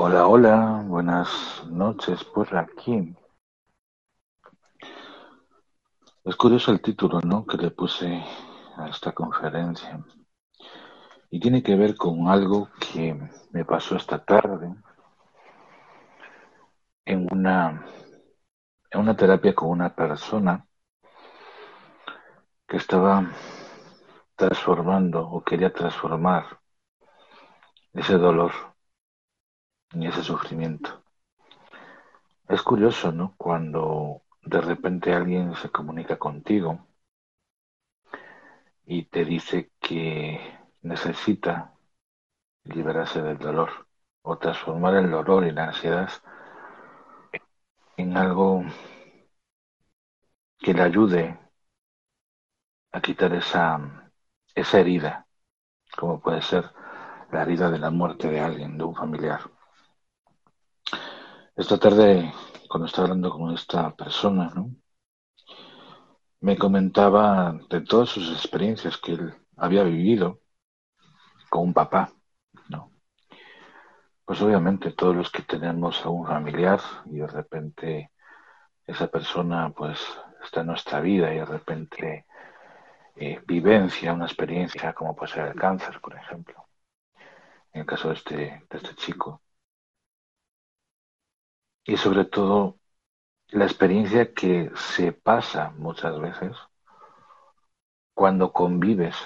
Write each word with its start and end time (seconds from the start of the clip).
Hola, 0.00 0.28
hola, 0.28 0.84
buenas 0.86 1.64
noches 1.66 2.22
por 2.22 2.56
aquí. 2.56 3.16
Es 6.24 6.36
curioso 6.36 6.70
el 6.70 6.80
título, 6.80 7.20
¿no? 7.20 7.44
Que 7.44 7.56
le 7.56 7.72
puse 7.72 8.22
a 8.76 8.88
esta 8.88 9.10
conferencia. 9.10 10.00
Y 11.30 11.40
tiene 11.40 11.64
que 11.64 11.74
ver 11.74 11.96
con 11.96 12.28
algo 12.28 12.70
que 12.78 13.12
me 13.50 13.64
pasó 13.64 13.96
esta 13.96 14.24
tarde 14.24 14.72
en 17.04 17.26
una, 17.32 17.84
en 18.92 19.00
una 19.00 19.16
terapia 19.16 19.52
con 19.52 19.68
una 19.68 19.92
persona 19.96 20.64
que 22.68 22.76
estaba 22.76 23.32
transformando 24.36 25.28
o 25.28 25.42
quería 25.42 25.72
transformar 25.72 26.60
ese 27.94 28.16
dolor 28.16 28.77
y 29.92 30.06
ese 30.06 30.22
sufrimiento. 30.22 31.02
Es 32.48 32.62
curioso, 32.62 33.12
¿no? 33.12 33.34
Cuando 33.36 34.22
de 34.42 34.60
repente 34.60 35.12
alguien 35.14 35.54
se 35.56 35.70
comunica 35.70 36.18
contigo 36.18 36.86
y 38.86 39.04
te 39.04 39.24
dice 39.24 39.70
que 39.80 40.40
necesita 40.82 41.74
liberarse 42.64 43.22
del 43.22 43.38
dolor 43.38 43.70
o 44.22 44.38
transformar 44.38 44.94
el 44.96 45.10
dolor 45.10 45.46
y 45.46 45.52
la 45.52 45.66
ansiedad 45.68 46.10
en 47.96 48.16
algo 48.16 48.64
que 50.58 50.72
le 50.74 50.82
ayude 50.82 51.38
a 52.92 53.00
quitar 53.00 53.34
esa, 53.34 54.12
esa 54.54 54.80
herida, 54.80 55.26
como 55.96 56.20
puede 56.20 56.42
ser 56.42 56.70
la 57.32 57.42
herida 57.42 57.70
de 57.70 57.78
la 57.78 57.90
muerte 57.90 58.28
de 58.28 58.40
alguien, 58.40 58.78
de 58.78 58.84
un 58.84 58.94
familiar. 58.94 59.40
Esta 61.58 61.76
tarde, 61.76 62.32
cuando 62.68 62.86
estaba 62.86 63.08
hablando 63.08 63.30
con 63.30 63.52
esta 63.52 63.90
persona, 63.96 64.48
¿no? 64.54 64.76
me 66.40 66.56
comentaba 66.56 67.58
de 67.68 67.80
todas 67.80 68.10
sus 68.10 68.30
experiencias 68.30 68.96
que 68.96 69.14
él 69.14 69.34
había 69.56 69.82
vivido 69.82 70.40
con 71.50 71.64
un 71.64 71.74
papá, 71.74 72.12
¿no? 72.68 72.92
Pues 74.24 74.40
obviamente 74.40 74.92
todos 74.92 75.16
los 75.16 75.32
que 75.32 75.42
tenemos 75.42 76.06
a 76.06 76.10
un 76.10 76.28
familiar 76.28 76.80
y 77.06 77.16
de 77.16 77.26
repente 77.26 78.12
esa 78.86 79.08
persona 79.08 79.70
pues 79.70 79.98
está 80.44 80.60
en 80.60 80.68
nuestra 80.68 81.00
vida 81.00 81.34
y 81.34 81.38
de 81.38 81.44
repente 81.44 82.26
eh, 83.16 83.42
vivencia 83.44 84.12
una 84.12 84.26
experiencia 84.26 84.92
como 84.92 85.16
puede 85.16 85.32
ser 85.32 85.48
el 85.48 85.56
cáncer, 85.56 86.00
por 86.00 86.14
ejemplo, 86.14 86.68
en 87.72 87.80
el 87.80 87.86
caso 87.86 88.10
de 88.10 88.14
este, 88.14 88.36
de 88.36 88.76
este 88.78 88.94
chico, 88.94 89.42
y 91.88 91.96
sobre 91.96 92.26
todo 92.26 92.78
la 93.48 93.64
experiencia 93.64 94.34
que 94.34 94.70
se 94.76 95.12
pasa 95.12 95.72
muchas 95.78 96.20
veces 96.20 96.54
cuando 98.12 98.52
convives 98.52 99.16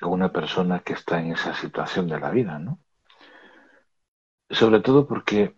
con 0.00 0.10
una 0.12 0.32
persona 0.32 0.80
que 0.80 0.94
está 0.94 1.20
en 1.20 1.32
esa 1.32 1.54
situación 1.54 2.08
de 2.08 2.18
la 2.18 2.30
vida, 2.32 2.58
¿no? 2.58 2.80
Sobre 4.50 4.80
todo 4.80 5.06
porque 5.06 5.56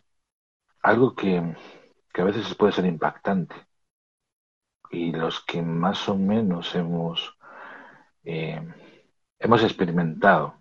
algo 0.83 1.15
que, 1.15 1.57
que 2.13 2.21
a 2.21 2.25
veces 2.27 2.55
puede 2.57 2.73
ser 2.73 2.85
impactante 2.85 3.55
y 4.91 5.13
los 5.13 5.41
que 5.47 5.63
más 5.63 6.11
o 6.11 6.17
menos 6.17 6.75
hemos, 6.75 7.39
eh, 8.25 8.61
hemos 9.39 9.63
experimentado 9.63 10.61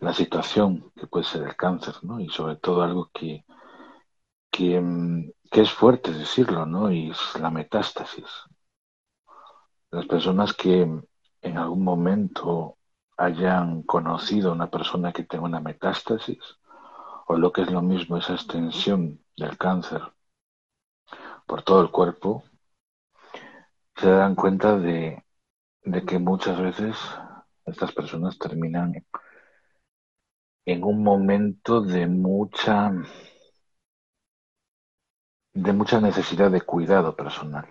la 0.00 0.14
situación 0.14 0.90
que 0.96 1.06
puede 1.06 1.26
ser 1.26 1.42
el 1.42 1.54
cáncer, 1.54 1.96
¿no? 2.02 2.18
Y 2.18 2.30
sobre 2.30 2.56
todo 2.56 2.82
algo 2.82 3.10
que, 3.12 3.44
Mm, 4.56 5.30
que, 5.50 5.60
es 5.62 5.72
fuerte 5.72 6.12
decirlo, 6.12 6.66
¿no? 6.66 6.90
Y 6.90 7.10
es 7.10 7.18
la 7.40 7.50
metástasis. 7.50 8.26
Las 9.90 10.06
personas 10.06 10.52
que 10.54 10.82
en 11.42 11.58
algún 11.58 11.84
momento 11.84 12.78
hayan 13.16 13.82
conocido 13.82 14.50
a 14.50 14.54
una 14.54 14.70
persona 14.70 15.12
que 15.12 15.24
tenga 15.24 15.44
una 15.44 15.60
metástasis, 15.60 16.38
o 17.26 17.36
lo 17.36 17.52
que 17.52 17.62
es 17.62 17.70
lo 17.70 17.82
mismo, 17.82 18.16
esa 18.16 18.34
extensión 18.34 19.20
del 19.36 19.56
cáncer 19.58 20.02
por 21.46 21.62
todo 21.62 21.80
el 21.82 21.90
cuerpo, 21.90 22.44
se 23.96 24.10
dan 24.10 24.34
cuenta 24.34 24.78
de 24.78 25.24
que 26.06 26.18
muchas 26.18 26.60
veces 26.60 26.96
estas 27.66 27.92
personas 27.92 28.38
terminan 28.38 28.94
en 30.66 30.84
un 30.84 31.02
momento 31.02 31.80
de 31.80 32.06
mucha 32.06 32.92
de 35.62 35.72
mucha 35.72 36.00
necesidad 36.00 36.52
de 36.52 36.60
cuidado 36.60 37.16
personal, 37.16 37.66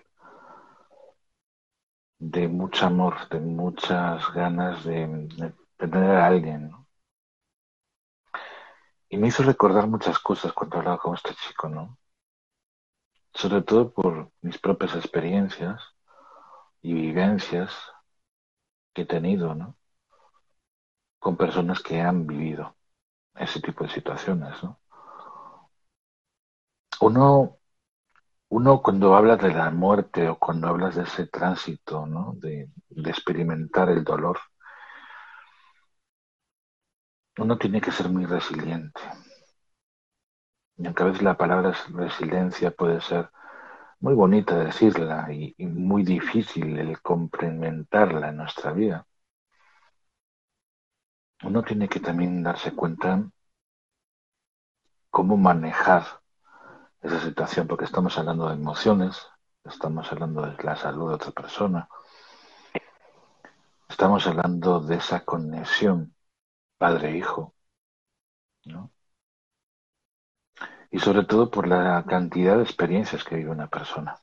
de 2.20 2.48
mucho 2.50 2.86
amor, 2.86 3.30
de 3.30 3.40
muchas 3.40 4.34
ganas 4.34 4.84
de, 4.84 5.54
tener 5.78 6.12
a 6.12 6.28
alguien. 6.28 6.72
Y 9.10 9.18
me 9.18 9.28
hizo 9.28 9.42
recordar 9.44 9.88
muchas 9.88 10.20
cosas 10.20 10.52
cuando 10.52 10.78
hablaba 10.78 10.98
con 10.98 11.16
este 11.16 11.34
chico, 11.36 11.70
¿no? 11.70 11.98
Sobre 13.34 13.62
todo 13.62 13.90
por 13.94 14.32
mis 14.42 14.58
propias 14.58 14.94
experiencias 14.96 15.82
y 16.82 16.94
vivencias 16.94 17.72
que 18.94 19.04
he 19.04 19.06
tenido, 19.06 19.56
¿no? 19.56 19.78
Con 21.20 21.38
personas 21.38 21.82
que 21.82 22.02
han 22.02 22.28
vivido 22.28 22.76
ese 23.36 23.62
tipo 23.62 23.86
de 23.86 23.92
situaciones, 23.92 24.62
¿no? 24.62 24.78
Uno 27.00 27.57
uno 28.50 28.82
cuando 28.82 29.16
habla 29.16 29.38
de 29.38 29.54
la 29.54 29.70
muerte 29.72 30.30
o 30.30 30.38
cuando 30.40 30.68
hablas 30.68 30.96
de 30.96 31.04
ese 31.04 31.28
tránsito, 31.28 32.06
¿no? 32.06 32.34
de, 32.38 32.70
experimentar 33.06 33.90
el 33.90 34.04
dolor, 34.04 34.40
uno 37.38 37.58
tiene 37.58 37.80
que 37.82 37.92
ser 37.92 38.10
muy 38.10 38.26
resiliente. 38.26 39.00
Y 40.78 40.86
aunque 40.86 41.04
a 41.04 41.06
veces 41.08 41.22
la 41.24 41.38
palabra 41.38 41.74
resiliencia 41.90 42.72
puede 42.72 43.02
ser 43.02 43.30
muy 44.00 44.14
bonita 44.14 44.58
decirla 44.58 45.28
y, 45.32 45.56
y 45.58 45.66
muy 45.68 46.04
difícil 46.04 46.78
el 46.78 47.02
complementarla 47.02 48.30
en 48.30 48.38
nuestra 48.38 48.72
vida, 48.74 49.06
uno 51.44 51.64
tiene 51.64 51.88
que 51.90 52.00
también 52.00 52.44
darse 52.44 52.74
cuenta 52.74 53.24
cómo 55.10 55.38
manejar 55.38 56.04
esa 57.08 57.22
situación, 57.22 57.68
porque 57.68 57.86
estamos 57.86 58.18
hablando 58.18 58.48
de 58.48 58.56
emociones, 58.56 59.28
estamos 59.64 60.12
hablando 60.12 60.42
de 60.42 60.64
la 60.64 60.76
salud 60.76 61.10
de 61.10 61.16
otra 61.16 61.32
persona, 61.32 61.90
estamos 63.90 64.28
hablando 64.28 64.80
de 64.80 64.96
esa 64.96 65.26
conexión 65.26 66.16
padre-hijo, 66.78 67.56
¿no? 68.66 68.92
Y 70.92 71.00
sobre 71.00 71.24
todo 71.24 71.50
por 71.50 71.66
la 71.66 72.04
cantidad 72.06 72.58
de 72.58 72.64
experiencias 72.64 73.24
que 73.24 73.38
vive 73.38 73.52
una 73.52 73.68
persona. 73.70 74.20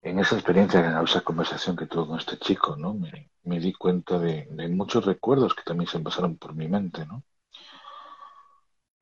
En 0.00 0.18
esa 0.18 0.36
experiencia, 0.36 0.80
en 0.80 1.04
esa 1.04 1.20
conversación 1.20 1.76
que 1.76 1.84
tuve 1.86 2.06
con 2.06 2.18
este 2.18 2.38
chico, 2.38 2.76
¿no? 2.76 2.94
Me, 2.94 3.60
di 3.60 3.74
cuenta 3.74 4.18
de, 4.18 4.46
de 4.50 4.68
muchos 4.68 5.04
recuerdos 5.04 5.54
que 5.54 5.64
también 5.64 5.88
se 5.88 6.00
pasaron 6.00 6.38
por 6.38 6.54
mi 6.54 6.66
mente, 6.66 7.04
¿no? 7.04 7.22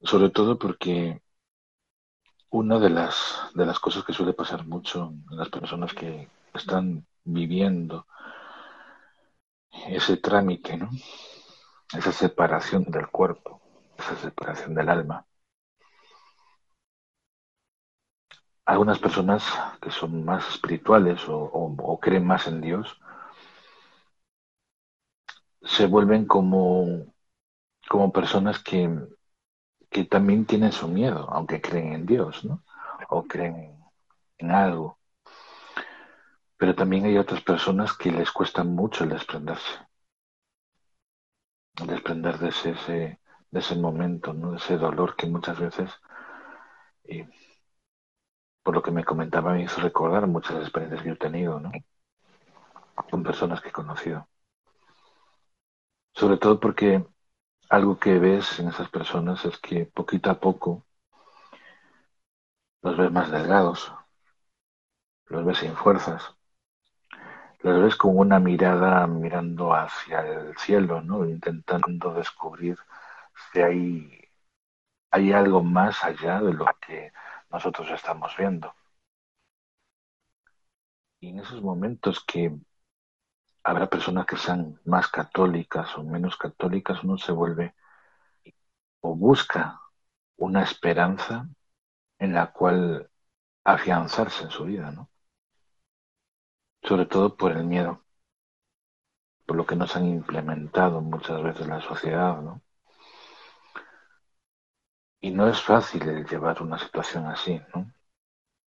Sobre 0.03 0.31
todo 0.31 0.57
porque 0.59 1.21
una 2.51 2.79
de 2.79 2.89
las, 2.89 3.51
de 3.55 3.67
las 3.67 3.79
cosas 3.79 4.05
que 4.05 4.13
suele 4.15 4.33
pasar 4.33 4.67
mucho 4.67 5.13
en 5.31 5.37
las 5.37 5.49
personas 5.51 5.93
que 5.93 6.29
están 6.55 7.05
viviendo 7.25 8.07
ese 9.89 10.17
trámite, 10.17 10.77
¿no? 10.77 10.89
Esa 11.93 12.13
separación 12.13 12.85
del 12.85 13.09
cuerpo, 13.09 13.61
esa 13.99 14.17
separación 14.17 14.75
del 14.75 14.89
alma. 14.89 15.27
Algunas 18.67 18.99
personas 18.99 19.43
que 19.81 19.91
son 19.91 20.25
más 20.25 20.49
espirituales 20.49 21.21
o 21.29 21.99
creen 22.01 22.27
más 22.27 22.47
en 22.47 22.61
Dios 22.61 22.99
se 25.63 25.87
vuelven 25.87 26.27
como 26.27 27.07
como 27.89 28.13
personas 28.13 28.63
que, 28.63 28.91
que 29.95 30.05
también 30.05 30.45
tienen 30.45 30.73
su 30.73 30.89
miedo, 30.89 31.29
aunque 31.31 31.61
creen 31.61 31.93
en 31.93 32.05
Dios, 32.05 32.45
¿no? 32.45 32.65
O 33.11 33.23
creen 33.23 33.79
en 34.39 34.51
algo. 34.51 34.99
Pero 36.57 36.75
también 36.75 37.05
hay 37.05 37.17
otras 37.17 37.43
personas 37.43 37.93
que 37.97 38.11
les 38.11 38.33
cuesta 38.33 38.65
mucho 38.65 39.05
el 39.05 39.11
desprenderse. 39.11 39.79
desprender 41.87 42.39
de 42.39 42.49
ese, 42.49 43.21
de 43.53 43.61
ese 43.61 43.77
momento, 43.77 44.33
¿no? 44.33 44.51
De 44.51 44.57
ese 44.57 44.77
dolor 44.79 45.15
que 45.15 45.29
muchas 45.29 45.61
veces, 45.61 45.89
y 47.05 47.23
por 48.65 48.75
lo 48.75 48.83
que 48.83 48.91
me 48.91 49.05
comentaba, 49.05 49.53
me 49.53 49.63
hizo 49.63 49.81
recordar 49.81 50.27
muchas 50.27 50.57
experiencias 50.57 51.03
que 51.05 51.11
he 51.11 51.17
tenido, 51.17 51.61
¿no? 51.61 51.71
Con 53.11 53.23
personas 53.23 53.61
que 53.61 53.69
he 53.69 53.73
conocido. 53.73 54.27
Sobre 56.15 56.37
todo 56.39 56.59
porque 56.59 57.05
algo 57.69 57.99
que 57.99 58.19
ves 58.19 58.59
en 58.59 58.69
esas 58.69 58.89
personas 58.89 59.45
es 59.45 59.59
que 59.59 59.87
poquito 59.87 60.31
a 60.31 60.41
poco 60.41 60.85
los 62.83 62.97
ves 62.97 63.11
más 63.11 63.31
delgados, 63.31 63.93
los 65.27 65.45
ves 65.45 65.59
sin 65.59 65.75
fuerzas, 65.75 66.35
los 67.61 67.83
ves 67.83 67.97
con 67.97 68.19
una 68.19 68.39
mirada 68.39 69.07
mirando 69.07 69.75
hacia 69.75 70.21
el 70.21 70.57
cielo, 70.59 71.01
¿no? 71.01 71.25
intentando 71.27 72.15
descubrir 72.15 72.79
si 73.53 73.61
hay, 73.61 74.29
hay 75.11 75.33
algo 75.33 75.63
más 75.63 76.05
allá 76.05 76.41
de 76.41 76.53
lo 76.53 76.67
que 76.87 77.13
nosotros 77.51 77.91
estamos 77.91 78.37
viendo. 78.37 78.75
Y 81.21 81.31
en 81.31 81.41
esos 81.41 81.63
momentos 81.63 82.23
que 82.25 82.53
habrá 83.65 83.89
personas 83.89 84.27
que 84.27 84.37
sean 84.37 84.79
más 84.85 85.09
católicas 85.09 85.97
o 85.97 86.05
menos 86.05 86.37
católicas, 86.37 87.03
uno 87.03 87.17
se 87.17 87.33
vuelve 87.33 87.75
o 89.01 89.17
busca 89.17 89.81
una 90.37 90.63
esperanza 90.63 91.49
en 92.19 92.35
la 92.35 92.53
cual 92.53 93.11
afianzarse 93.65 94.45
en 94.45 94.51
su 94.51 94.65
vida, 94.65 94.91
¿no? 94.91 95.11
Sobre 96.83 97.07
todo 97.07 97.37
por 97.37 97.53
el 97.53 97.65
miedo, 97.65 98.05
por 99.47 99.57
lo 99.57 99.67
que 99.67 99.77
nos 99.77 99.97
han 99.97 100.07
implementado 100.07 101.01
muchas 101.01 101.43
veces 101.43 101.67
la 101.67 101.81
sociedad, 101.81 102.41
¿no? 102.43 102.61
Y 105.21 105.31
no 105.31 105.49
es 105.49 105.63
fácil 105.63 106.07
el 106.07 106.27
llevar 106.27 106.63
una 106.63 106.79
situación 106.79 107.27
así, 107.27 107.63
¿no? 107.75 107.91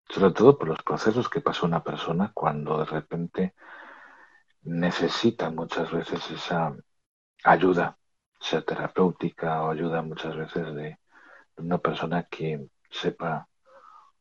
Sobre 0.08 0.32
todo 0.32 0.58
por 0.58 0.68
los 0.68 0.82
procesos 0.82 1.28
que 1.28 1.40
pasa 1.40 1.66
una 1.66 1.84
persona 1.84 2.32
cuando 2.34 2.78
de 2.78 2.84
repente 2.86 3.54
necesita 4.68 5.50
muchas 5.50 5.90
veces 5.90 6.30
esa 6.30 6.76
ayuda, 7.44 7.98
sea 8.40 8.62
terapéutica 8.62 9.62
o 9.64 9.70
ayuda 9.70 10.02
muchas 10.02 10.36
veces 10.36 10.74
de, 10.74 10.98
una 11.56 11.78
persona 11.78 12.24
que 12.24 12.68
sepa 12.90 13.48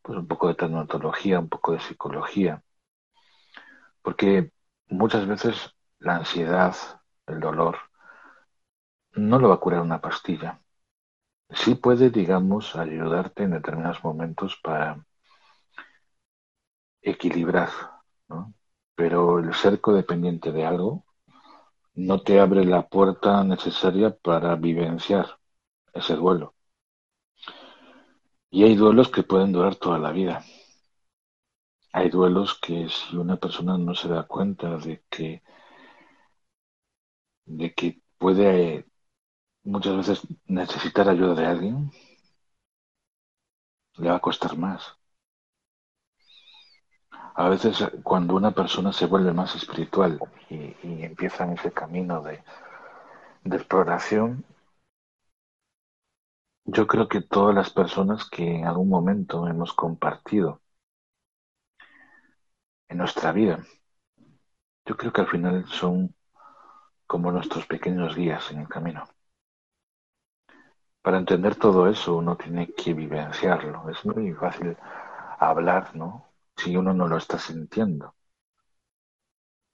pues 0.02 0.18
un 0.18 0.28
poco 0.28 0.48
de 0.48 0.56
tanatología, 0.56 1.40
un 1.40 1.50
poco 1.50 1.74
de 1.74 1.80
psicología. 1.82 2.64
Porque 4.02 4.52
muchas 4.88 5.28
veces 5.28 5.76
la 6.00 6.18
ansiedad, 6.18 6.76
el 7.28 7.40
dolor, 7.40 7.78
no 9.14 9.40
lo 9.40 9.50
va 9.50 9.56
a 9.56 9.60
curar 9.60 9.82
una 9.82 10.02
pastilla. 10.02 10.62
Sí 11.50 11.76
puede, 11.76 12.10
digamos, 12.10 12.76
ayudarte 12.76 13.44
en 13.44 13.52
determinados 13.52 14.04
momentos 14.04 14.60
para 14.64 15.06
equilibrar, 17.02 17.70
¿no? 18.28 18.54
Pero 18.98 19.40
el 19.40 19.54
ser 19.54 19.80
codependiente 19.80 20.52
de 20.52 20.66
algo 20.66 21.06
no 21.96 22.22
te 22.22 22.40
abre 22.40 22.66
la 22.66 22.88
puerta 22.88 23.44
necesaria 23.44 24.16
para 24.18 24.56
vivenciar 24.56 25.40
ese 25.94 26.16
duelo. 26.16 26.56
Y 28.52 28.64
hay 28.66 28.76
duelos 28.76 29.08
que 29.10 29.24
pueden 29.24 29.54
durar 29.54 29.76
toda 29.76 29.98
la 30.00 30.12
vida. 30.12 30.44
Hay 31.92 32.10
duelos 32.10 32.58
que 32.62 32.88
si 32.88 33.18
una 33.18 33.36
persona 33.36 33.78
no 33.78 33.94
se 33.94 34.08
da 34.08 34.24
cuenta 34.24 34.78
de 34.78 35.04
que 35.10 35.44
de 37.46 37.74
que 37.74 38.02
puede 38.18 38.86
muchas 39.64 39.98
veces 39.98 40.22
necesitar 40.48 41.10
ayuda 41.10 41.36
de 41.36 41.46
alguien, 41.48 41.92
le 43.98 44.10
va 44.10 44.16
a 44.16 44.22
costar 44.22 44.58
más. 44.58 44.97
A 47.38 47.48
veces 47.50 47.80
eh, 47.82 47.92
cuando 48.04 48.36
una 48.36 48.52
persona 48.52 48.92
se 48.92 49.06
vuelve 49.06 49.32
más 49.32 49.56
espiritual 49.56 50.20
y, 50.50 50.76
empieza 51.04 51.46
en 51.46 51.54
ese 51.54 51.72
camino 51.72 52.22
de 52.22 52.42
exploración, 53.46 54.44
yo 56.66 56.86
creo 56.88 57.08
que 57.08 57.22
todas 57.22 57.56
las 57.56 57.70
personas 57.70 58.30
que 58.30 58.44
en 58.60 58.66
algún 58.66 58.90
momento 58.90 59.48
hemos 59.48 59.74
compartido 59.74 60.62
en 62.90 62.98
nuestra 62.98 63.32
vida, 63.32 63.60
yo 64.86 64.98
creo 64.98 65.14
que 65.14 65.22
al 65.22 65.28
final 65.28 65.66
son 65.68 66.16
como 67.08 67.32
nuestros 67.32 67.66
pequeños 67.68 68.16
guías 68.16 68.52
en 68.52 68.62
el 68.62 68.68
camino. 68.68 69.08
Para 71.02 71.18
entender 71.18 71.56
todo 71.56 71.88
eso 71.88 72.18
uno 72.18 72.36
tiene 72.36 72.74
que 72.74 72.94
vivenciarlo. 72.94 73.90
Es 73.90 74.06
muy 74.06 74.34
fácil 74.34 74.76
hablar, 75.40 75.96
¿no? 75.96 76.27
Si 76.58 76.76
uno 76.76 76.94
no 76.94 77.08
lo 77.08 77.18
está 77.18 77.40
sintiendo. 77.40 78.16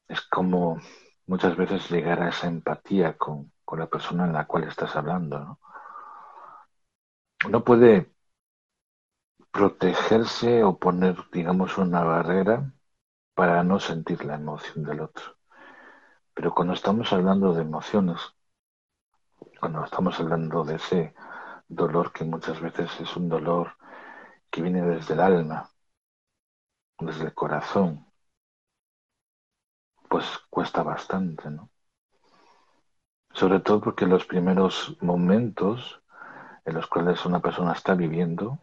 Es 0.08 0.22
como 0.22 0.80
muchas 1.26 1.56
veces 1.58 1.90
llegar 1.90 2.22
a 2.22 2.30
esa 2.30 2.48
empatía 2.48 3.18
con, 3.18 3.52
la 3.76 3.88
persona 3.88 4.26
en 4.26 4.34
la 4.34 4.46
cual 4.46 4.66
estás 4.66 4.96
hablando. 4.96 5.40
¿no? 5.40 5.60
Uno 7.46 7.64
puede 7.64 8.14
protegerse 9.52 10.64
o 10.64 10.78
poner, 10.78 11.16
digamos, 11.32 11.78
una 11.78 12.04
barrera 12.04 12.72
para 13.34 13.64
no 13.64 13.80
sentir 13.80 14.26
la 14.26 14.36
emoción 14.36 14.84
del 14.84 15.02
otro. 15.02 15.38
Pero 16.34 16.54
cuando 16.54 16.74
estamos 16.74 17.12
hablando 17.14 17.54
de 17.54 17.62
emociones, 17.62 18.20
cuando 19.60 19.84
estamos 19.86 20.20
hablando 20.20 20.64
de 20.64 20.76
ese 20.76 21.16
dolor 21.68 22.12
que 22.14 22.26
muchas 22.26 22.60
veces 22.62 22.92
es 23.00 23.16
un 23.16 23.30
dolor 23.30 23.76
que 24.50 24.62
viene 24.62 24.82
desde 24.84 25.14
el 25.16 25.20
alma, 25.22 25.73
desde 27.00 27.25
el 27.25 27.34
corazón, 27.36 28.07
pues 30.10 30.25
cuesta 30.50 30.81
bastante, 30.81 31.50
¿no? 31.50 31.69
Sobre 33.34 33.60
todo 33.60 33.81
porque 33.81 34.06
los 34.06 34.25
primeros 34.25 34.95
momentos 35.01 36.01
en 36.65 36.75
los 36.75 36.88
cuales 36.88 37.25
una 37.25 37.41
persona 37.41 37.74
está 37.74 37.96
viviendo, 37.96 38.60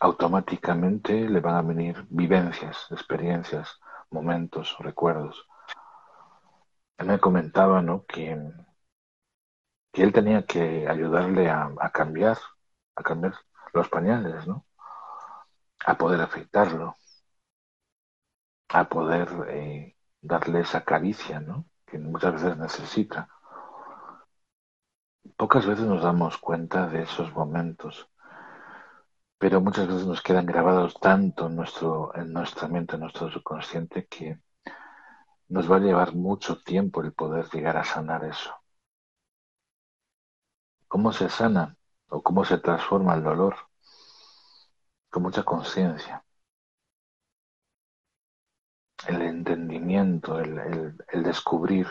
automáticamente 0.00 1.28
le 1.28 1.40
van 1.40 1.54
a 1.56 1.60
venir 1.60 2.06
vivencias, 2.08 2.86
experiencias, 2.90 3.78
momentos, 4.10 4.74
recuerdos. 4.78 5.46
Él 6.98 7.06
me 7.06 7.18
comentaba, 7.18 7.80
¿no? 7.80 8.04
Que, 8.04 8.36
que 9.92 10.02
él 10.02 10.12
tenía 10.12 10.46
que 10.46 10.86
ayudarle 10.88 11.48
a, 11.50 11.70
a 11.80 11.90
cambiar, 11.90 12.38
a 12.96 13.02
cambiar 13.02 13.34
los 13.72 13.88
pañales, 13.88 14.46
¿no? 14.46 14.65
A 15.86 15.96
poder 15.96 16.20
afectarlo, 16.20 16.96
a 18.68 18.88
poder 18.88 19.28
eh, 19.48 19.96
darle 20.20 20.60
esa 20.60 20.84
caricia 20.84 21.40
¿no? 21.40 21.66
que 21.86 21.98
muchas 21.98 22.34
veces 22.34 22.56
necesita. 22.58 23.28
Pocas 25.36 25.64
veces 25.66 25.84
nos 25.86 26.02
damos 26.02 26.38
cuenta 26.38 26.88
de 26.88 27.02
esos 27.02 27.32
momentos, 27.32 28.08
pero 29.38 29.60
muchas 29.60 29.86
veces 29.86 30.06
nos 30.06 30.22
quedan 30.22 30.46
grabados 30.46 30.98
tanto 31.00 31.46
en, 31.46 31.54
nuestro, 31.56 32.12
en 32.16 32.32
nuestra 32.32 32.66
mente, 32.68 32.94
en 32.96 33.02
nuestro 33.02 33.30
subconsciente, 33.30 34.06
que 34.06 34.40
nos 35.48 35.70
va 35.70 35.76
a 35.76 35.80
llevar 35.80 36.14
mucho 36.14 36.60
tiempo 36.62 37.00
el 37.02 37.12
poder 37.12 37.48
llegar 37.50 37.76
a 37.76 37.84
sanar 37.84 38.24
eso. 38.24 38.52
¿Cómo 40.88 41.12
se 41.12 41.28
sana 41.28 41.76
o 42.08 42.22
cómo 42.22 42.44
se 42.44 42.58
transforma 42.58 43.14
el 43.14 43.22
dolor? 43.22 43.54
Con 45.10 45.22
mucha 45.22 45.42
conciencia. 45.42 46.22
El 49.06 49.22
entendimiento, 49.22 50.38
el, 50.38 50.96
descubrir, 51.22 51.86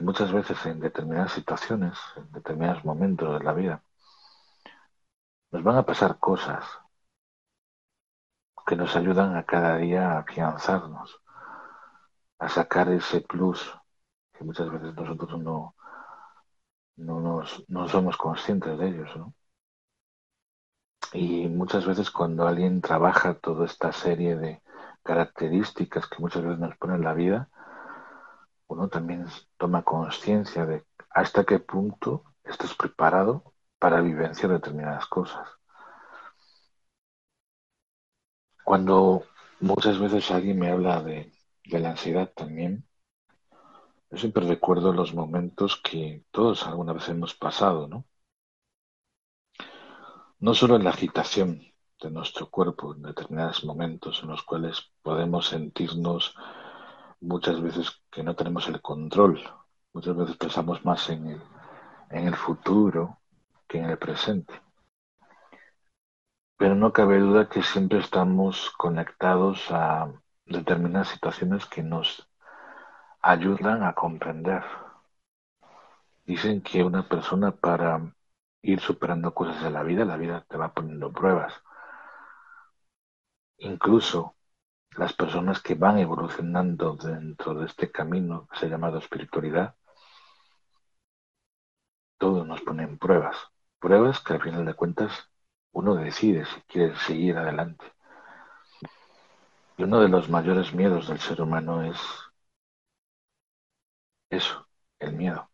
muchas 0.00 0.32
veces 0.32 0.64
en 0.66 0.80
determinadas 0.80 1.32
situaciones, 1.32 1.98
en 2.16 2.30
determinados 2.32 2.84
momentos 2.84 3.38
de 3.38 3.44
la 3.44 3.52
vida, 3.52 3.82
nos 5.50 5.62
van 5.62 5.76
a 5.76 5.86
pasar 5.86 6.18
cosas 6.18 6.64
que 8.66 8.76
nos 8.76 8.94
ayudan 8.96 9.36
a 9.36 9.44
cada 9.44 9.76
día 9.78 10.12
a 10.12 10.18
afianzarnos, 10.18 11.20
a 12.38 12.48
sacar 12.48 12.90
ese 12.90 13.22
plus 13.22 13.74
que 14.32 14.44
muchas 14.44 14.70
veces 14.70 14.94
nosotros 14.94 15.40
no, 15.40 15.74
no, 16.96 17.20
nos, 17.20 17.64
no 17.68 17.88
somos 17.88 18.16
conscientes 18.16 18.78
de 18.78 18.88
ellos. 18.88 19.16
¿no? 19.16 19.34
Y 21.12 21.48
muchas 21.48 21.86
veces 21.86 22.10
cuando 22.10 22.46
alguien 22.46 22.80
trabaja 22.80 23.34
toda 23.34 23.66
esta 23.66 23.92
serie 23.92 24.36
de 24.36 24.62
características 25.02 26.06
que 26.08 26.20
muchas 26.20 26.42
veces 26.42 26.58
nos 26.58 26.76
ponen 26.76 26.96
en 26.96 27.04
la 27.04 27.14
vida, 27.14 27.48
uno 28.68 28.88
también 28.88 29.26
toma 29.56 29.82
conciencia 29.82 30.64
de 30.66 30.84
hasta 31.10 31.44
qué 31.44 31.58
punto 31.58 32.24
estás 32.44 32.74
preparado 32.74 33.54
para 33.78 34.00
vivenciar 34.00 34.52
determinadas 34.52 35.06
cosas. 35.06 35.48
Cuando 38.62 39.24
muchas 39.58 39.98
veces 39.98 40.30
alguien 40.30 40.60
me 40.60 40.70
habla 40.70 41.02
de, 41.02 41.32
de 41.64 41.78
la 41.80 41.90
ansiedad 41.90 42.30
también, 42.36 42.86
yo 44.10 44.18
siempre 44.18 44.46
recuerdo 44.46 44.92
los 44.92 45.14
momentos 45.14 45.80
que 45.82 46.24
todos 46.30 46.66
alguna 46.66 46.92
vez 46.92 47.08
hemos 47.08 47.34
pasado, 47.34 47.88
¿no? 47.88 48.04
No 50.40 50.54
solo 50.54 50.76
en 50.76 50.84
la 50.84 50.90
agitación 50.90 51.62
de 52.00 52.10
nuestro 52.12 52.48
cuerpo 52.48 52.94
en 52.94 53.02
determinados 53.02 53.64
momentos 53.64 54.22
en 54.22 54.28
los 54.28 54.44
cuales 54.44 54.92
podemos 55.02 55.48
sentirnos 55.48 56.36
muchas 57.20 57.60
veces 57.60 58.00
que 58.08 58.22
no 58.22 58.36
tenemos 58.36 58.68
el 58.68 58.80
control. 58.80 59.40
Muchas 59.92 60.16
veces 60.16 60.36
pensamos 60.36 60.84
más 60.84 61.10
en 61.10 61.26
el, 61.26 61.42
en 62.10 62.28
el 62.28 62.36
futuro 62.36 63.18
que 63.66 63.78
en 63.78 63.86
el 63.86 63.98
presente. 63.98 64.54
Pero 66.56 66.76
no 66.76 66.92
cabe 66.92 67.18
duda 67.18 67.48
que 67.48 67.64
siempre 67.64 67.98
estamos 67.98 68.70
conectados 68.70 69.68
a 69.72 70.12
determinadas 70.46 71.08
situaciones 71.08 71.66
que 71.66 71.82
nos 71.82 72.28
ayudan 73.22 73.82
a 73.82 73.92
comprender. 73.94 74.62
Dicen 76.26 76.60
que 76.62 76.84
una 76.84 77.08
persona 77.08 77.50
para 77.50 78.14
ir 78.62 78.80
superando 78.80 79.34
cosas 79.34 79.62
en 79.64 79.72
la 79.72 79.82
vida, 79.82 80.04
la 80.04 80.16
vida 80.16 80.44
te 80.48 80.56
va 80.56 80.72
poniendo 80.72 81.12
pruebas. 81.12 81.54
Incluso 83.58 84.34
las 84.96 85.12
personas 85.12 85.60
que 85.62 85.74
van 85.74 85.98
evolucionando 85.98 86.96
dentro 86.96 87.54
de 87.54 87.66
este 87.66 87.90
camino 87.90 88.48
que 88.48 88.58
se 88.58 88.66
ha 88.66 88.68
llamado 88.68 88.98
espiritualidad, 88.98 89.76
todos 92.18 92.46
nos 92.46 92.60
ponen 92.62 92.98
pruebas. 92.98 93.36
Pruebas 93.78 94.20
que 94.20 94.34
al 94.34 94.42
final 94.42 94.64
de 94.66 94.74
cuentas 94.74 95.30
uno 95.72 95.94
decide 95.94 96.44
si 96.46 96.60
quiere 96.62 96.96
seguir 96.96 97.36
adelante. 97.38 97.84
Y 99.76 99.84
uno 99.84 100.00
de 100.00 100.08
los 100.08 100.28
mayores 100.28 100.74
miedos 100.74 101.08
del 101.08 101.20
ser 101.20 101.40
humano 101.40 101.82
es 101.84 101.98
eso, 104.30 104.66
el 104.98 105.12
miedo, 105.14 105.50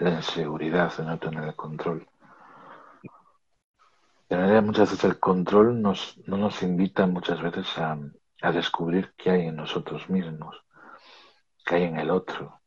la 0.00 0.10
inseguridad 0.10 0.96
de 0.96 1.04
no 1.04 1.18
tener 1.18 1.44
el 1.44 1.56
control. 1.56 2.08
De 4.28 4.36
manera 4.36 4.60
muchas 4.62 4.90
veces 4.90 5.04
el 5.04 5.18
control 5.18 5.82
nos, 5.82 6.16
no 6.26 6.36
nos 6.36 6.62
invita 6.62 7.06
muchas 7.06 7.42
veces 7.42 7.66
a, 7.78 7.98
a 8.42 8.52
descubrir 8.52 9.12
qué 9.16 9.30
hay 9.30 9.46
en 9.46 9.56
nosotros 9.56 10.08
mismos, 10.08 10.64
qué 11.64 11.76
hay 11.76 11.82
en 11.84 11.98
el 11.98 12.10
otro, 12.10 12.60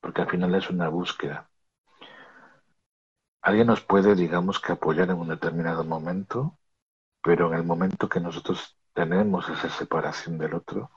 porque 0.00 0.22
al 0.22 0.30
final 0.30 0.54
es 0.54 0.70
una 0.70 0.88
búsqueda. 0.88 1.50
Alguien 3.40 3.66
nos 3.68 3.80
puede, 3.80 4.14
digamos, 4.14 4.60
que 4.60 4.72
apoyar 4.72 5.08
en 5.10 5.16
un 5.16 5.28
determinado 5.28 5.84
momento, 5.84 6.58
pero 7.22 7.48
en 7.48 7.54
el 7.54 7.64
momento 7.64 8.08
que 8.08 8.20
nosotros 8.20 8.78
tenemos 8.94 9.48
esa 9.48 9.70
separación 9.70 10.38
del 10.38 10.54
otro, 10.54 10.90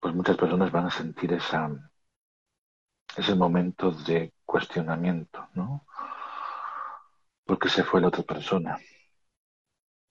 pues 0.00 0.14
muchas 0.14 0.36
personas 0.36 0.70
van 0.72 0.86
a 0.86 0.90
sentir 0.90 1.32
esa, 1.32 1.70
ese 3.16 3.34
momento 3.34 3.90
de 3.92 4.32
cuestionamiento, 4.44 5.48
¿no? 5.54 5.84
Porque 7.44 7.68
se 7.68 7.84
fue 7.84 8.00
la 8.00 8.08
otra 8.08 8.22
persona. 8.22 8.78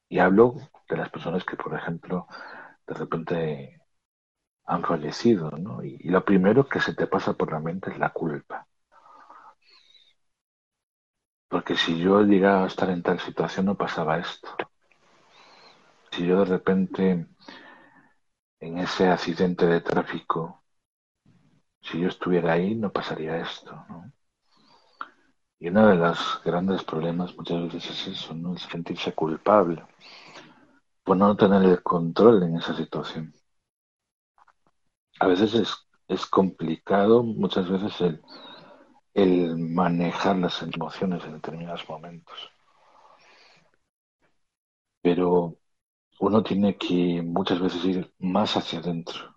Y 0.09 0.19
hablo 0.19 0.55
de 0.87 0.97
las 0.97 1.09
personas 1.09 1.43
que, 1.45 1.55
por 1.55 1.73
ejemplo, 1.75 2.27
de 2.87 2.93
repente 2.95 3.81
han 4.65 4.83
fallecido, 4.83 5.51
¿no? 5.51 5.83
Y, 5.83 5.97
y, 5.99 6.09
lo 6.09 6.23
primero 6.25 6.67
que 6.67 6.79
se 6.81 6.93
te 6.93 7.07
pasa 7.07 7.33
por 7.33 7.51
la 7.51 7.59
mente 7.59 7.91
es 7.91 7.99
la 7.99 8.11
culpa. 8.11 8.67
Porque 11.47 11.75
si 11.75 11.99
yo 11.99 12.21
llegaba 12.23 12.63
a 12.63 12.67
estar 12.67 12.89
en 12.89 13.03
tal 13.03 13.19
situación 13.19 13.65
no 13.67 13.75
pasaba 13.75 14.19
esto. 14.19 14.49
Si 16.11 16.25
yo 16.25 16.39
de 16.39 16.45
repente 16.45 17.27
en 18.59 18.77
ese 18.77 19.07
accidente 19.07 19.65
de 19.65 19.81
tráfico, 19.81 20.58
si 21.81 21.99
yo 21.99 22.07
estuviera 22.07 22.53
ahí 22.53 22.73
no 22.73 22.89
pasaría 22.91 23.37
esto, 23.41 23.73
¿no? 23.89 24.11
Y 25.59 25.67
uno 25.69 25.87
de 25.87 25.95
los 25.95 26.41
grandes 26.43 26.83
problemas 26.83 27.37
muchas 27.37 27.61
veces 27.71 27.91
es 27.91 28.07
eso, 28.07 28.33
¿no? 28.33 28.57
Sentirse 28.57 29.13
culpable 29.13 29.83
por 31.03 31.17
no 31.17 31.35
tener 31.35 31.61
el 31.63 31.83
control 31.83 32.41
en 32.43 32.55
esa 32.55 32.73
situación. 32.73 33.33
A 35.21 35.27
veces 35.27 35.53
es, 35.53 35.73
es 36.09 36.25
complicado, 36.25 37.23
muchas 37.23 37.69
veces 37.69 38.01
el, 38.01 38.21
el 39.13 39.57
manejar 39.57 40.37
las 40.37 40.61
emociones 40.63 41.23
en 41.25 41.33
determinados 41.33 41.87
momentos. 41.89 42.51
Pero 45.01 45.57
uno 46.19 46.43
tiene 46.43 46.77
que 46.77 47.21
muchas 47.23 47.59
veces 47.61 47.85
ir 47.85 48.13
más 48.19 48.57
hacia 48.57 48.79
adentro. 48.79 49.35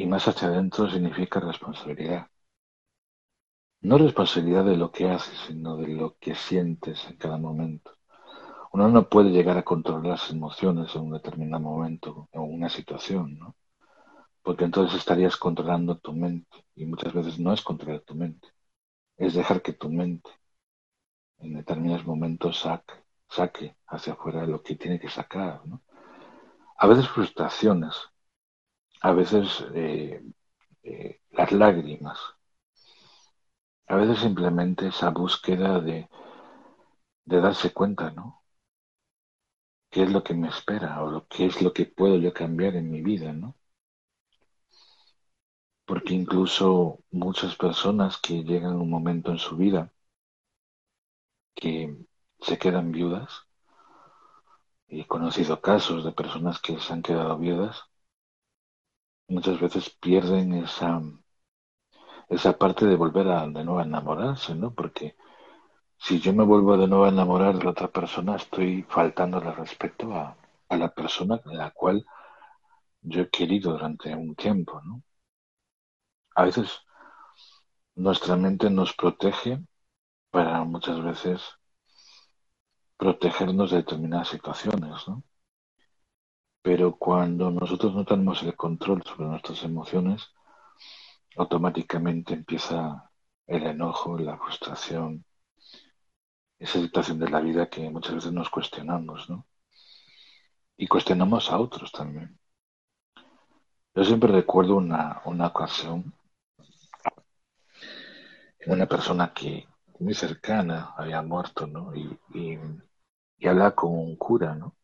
Y 0.00 0.06
más 0.06 0.26
hacia 0.26 0.48
adentro 0.48 0.88
significa 0.88 1.40
responsabilidad. 1.40 2.30
No 3.82 3.98
responsabilidad 3.98 4.64
de 4.64 4.78
lo 4.78 4.90
que 4.90 5.10
haces, 5.10 5.38
sino 5.46 5.76
de 5.76 5.88
lo 5.88 6.16
que 6.18 6.34
sientes 6.34 7.04
en 7.10 7.18
cada 7.18 7.36
momento. 7.36 7.98
Uno 8.72 8.88
no 8.88 9.10
puede 9.10 9.28
llegar 9.28 9.58
a 9.58 9.62
controlar 9.62 10.06
las 10.06 10.30
emociones 10.30 10.96
en 10.96 11.02
un 11.02 11.12
determinado 11.12 11.62
momento 11.62 12.30
o 12.32 12.40
una 12.40 12.70
situación, 12.70 13.38
¿no? 13.38 13.56
Porque 14.42 14.64
entonces 14.64 14.98
estarías 14.98 15.36
controlando 15.36 15.98
tu 15.98 16.14
mente 16.14 16.64
y 16.74 16.86
muchas 16.86 17.12
veces 17.12 17.38
no 17.38 17.52
es 17.52 17.60
controlar 17.60 18.00
tu 18.00 18.14
mente, 18.14 18.48
es 19.18 19.34
dejar 19.34 19.60
que 19.60 19.74
tu 19.74 19.90
mente 19.90 20.30
en 21.40 21.52
determinados 21.52 22.06
momentos 22.06 22.60
saque, 22.60 22.94
saque 23.28 23.76
hacia 23.86 24.14
afuera 24.14 24.46
lo 24.46 24.62
que 24.62 24.76
tiene 24.76 24.98
que 24.98 25.10
sacar, 25.10 25.60
¿no? 25.66 25.82
A 26.78 26.86
veces 26.86 27.06
frustraciones, 27.06 27.94
a 29.00 29.12
veces 29.12 29.64
eh, 29.74 30.22
eh, 30.82 31.20
las 31.32 31.52
lágrimas, 31.52 32.18
a 33.88 33.96
veces 33.96 34.20
simplemente 34.20 34.86
esa 34.88 35.10
búsqueda 35.10 35.80
de, 35.80 36.08
de 37.24 37.40
darse 37.40 37.72
cuenta, 37.72 38.10
¿no? 38.10 38.40
qué 39.90 40.02
es 40.04 40.10
lo 40.12 40.22
que 40.24 40.34
me 40.34 40.48
espera 40.48 41.02
o 41.02 41.10
lo, 41.10 41.26
qué 41.28 41.46
es 41.46 41.62
lo 41.62 41.72
que 41.72 41.84
puedo 41.86 42.16
yo 42.16 42.32
cambiar 42.32 42.76
en 42.76 42.90
mi 42.90 43.02
vida, 43.02 43.32
¿no? 43.32 43.56
Porque 45.84 46.14
incluso 46.14 47.00
muchas 47.10 47.54
personas 47.56 48.16
que 48.18 48.44
llegan 48.44 48.76
un 48.76 48.88
momento 48.88 49.30
en 49.30 49.38
su 49.38 49.56
vida 49.56 49.92
que 51.54 51.96
se 52.40 52.58
quedan 52.58 52.90
viudas, 52.92 53.46
y 54.88 55.00
he 55.00 55.06
conocido 55.06 55.60
casos 55.60 56.04
de 56.04 56.12
personas 56.12 56.60
que 56.60 56.78
se 56.80 56.92
han 56.92 57.02
quedado 57.02 57.38
viudas, 57.38 57.89
muchas 59.30 59.58
veces 59.58 59.88
pierden 59.88 60.52
esa, 60.52 61.00
esa 62.30 62.56
parte 62.56 62.86
de 62.86 62.96
volver 62.96 63.28
a 63.28 63.46
de 63.46 63.62
nuevo 63.64 63.78
a 63.80 63.84
enamorarse, 63.84 64.54
¿no? 64.54 64.72
Porque 64.72 65.16
si 65.98 66.20
yo 66.20 66.32
me 66.34 66.44
vuelvo 66.44 66.76
de 66.78 66.88
nuevo 66.88 67.04
a 67.06 67.10
enamorar 67.10 67.58
de 67.58 67.68
otra 67.68 67.88
persona, 67.88 68.36
estoy 68.36 68.84
faltándole 68.88 69.52
respeto 69.52 70.14
a, 70.14 70.36
a 70.68 70.76
la 70.76 70.88
persona 70.94 71.40
a 71.44 71.54
la 71.54 71.70
cual 71.72 72.06
yo 73.02 73.22
he 73.22 73.30
querido 73.30 73.72
durante 73.72 74.14
un 74.14 74.34
tiempo, 74.34 74.80
¿no? 74.82 75.02
A 76.34 76.42
veces 76.44 76.80
nuestra 77.94 78.34
mente 78.36 78.68
nos 78.68 78.92
protege 78.94 79.60
para 80.30 80.64
muchas 80.64 81.02
veces 81.04 81.42
protegernos 82.96 83.72
de 83.72 83.78
determinadas 83.78 84.28
situaciones, 84.28 85.08
¿no? 85.08 85.24
Pero 86.62 86.96
cuando 86.96 87.50
nosotros 87.50 87.94
no 87.94 88.06
tenemos 88.06 88.42
el 88.42 88.56
control 88.56 89.02
sobre 89.04 89.28
nuestras 89.28 89.62
emociones, 89.62 90.30
automáticamente 91.36 92.34
empieza 92.34 93.10
el 93.48 93.64
enojo, 93.66 94.16
la 94.16 94.38
frustración, 94.38 95.24
esa 96.60 96.80
situación 96.80 97.18
de 97.18 97.28
la 97.28 97.40
vida 97.40 97.68
que 97.68 97.90
muchas 97.90 98.14
veces 98.14 98.32
nos 98.32 98.50
cuestionamos, 98.50 99.28
¿no? 99.28 99.48
Y 100.76 100.88
cuestionamos 100.88 101.48
a 101.52 101.60
otros 101.60 101.92
también. 101.92 102.36
Yo 103.94 104.02
siempre 104.02 104.32
recuerdo 104.32 104.74
una, 104.74 105.22
ocasión 105.46 106.12
una 108.66 108.86
persona 108.86 109.32
que 109.34 109.66
muy 109.98 110.14
cercana 110.14 110.94
había 110.96 111.20
muerto, 111.22 111.66
¿no? 111.66 111.94
Y, 111.94 112.18
y, 112.34 112.58
y 113.38 113.48
hablaba 113.48 113.74
con 113.74 113.92
un 113.92 114.16
cura, 114.16 114.54
¿no? 114.54 114.76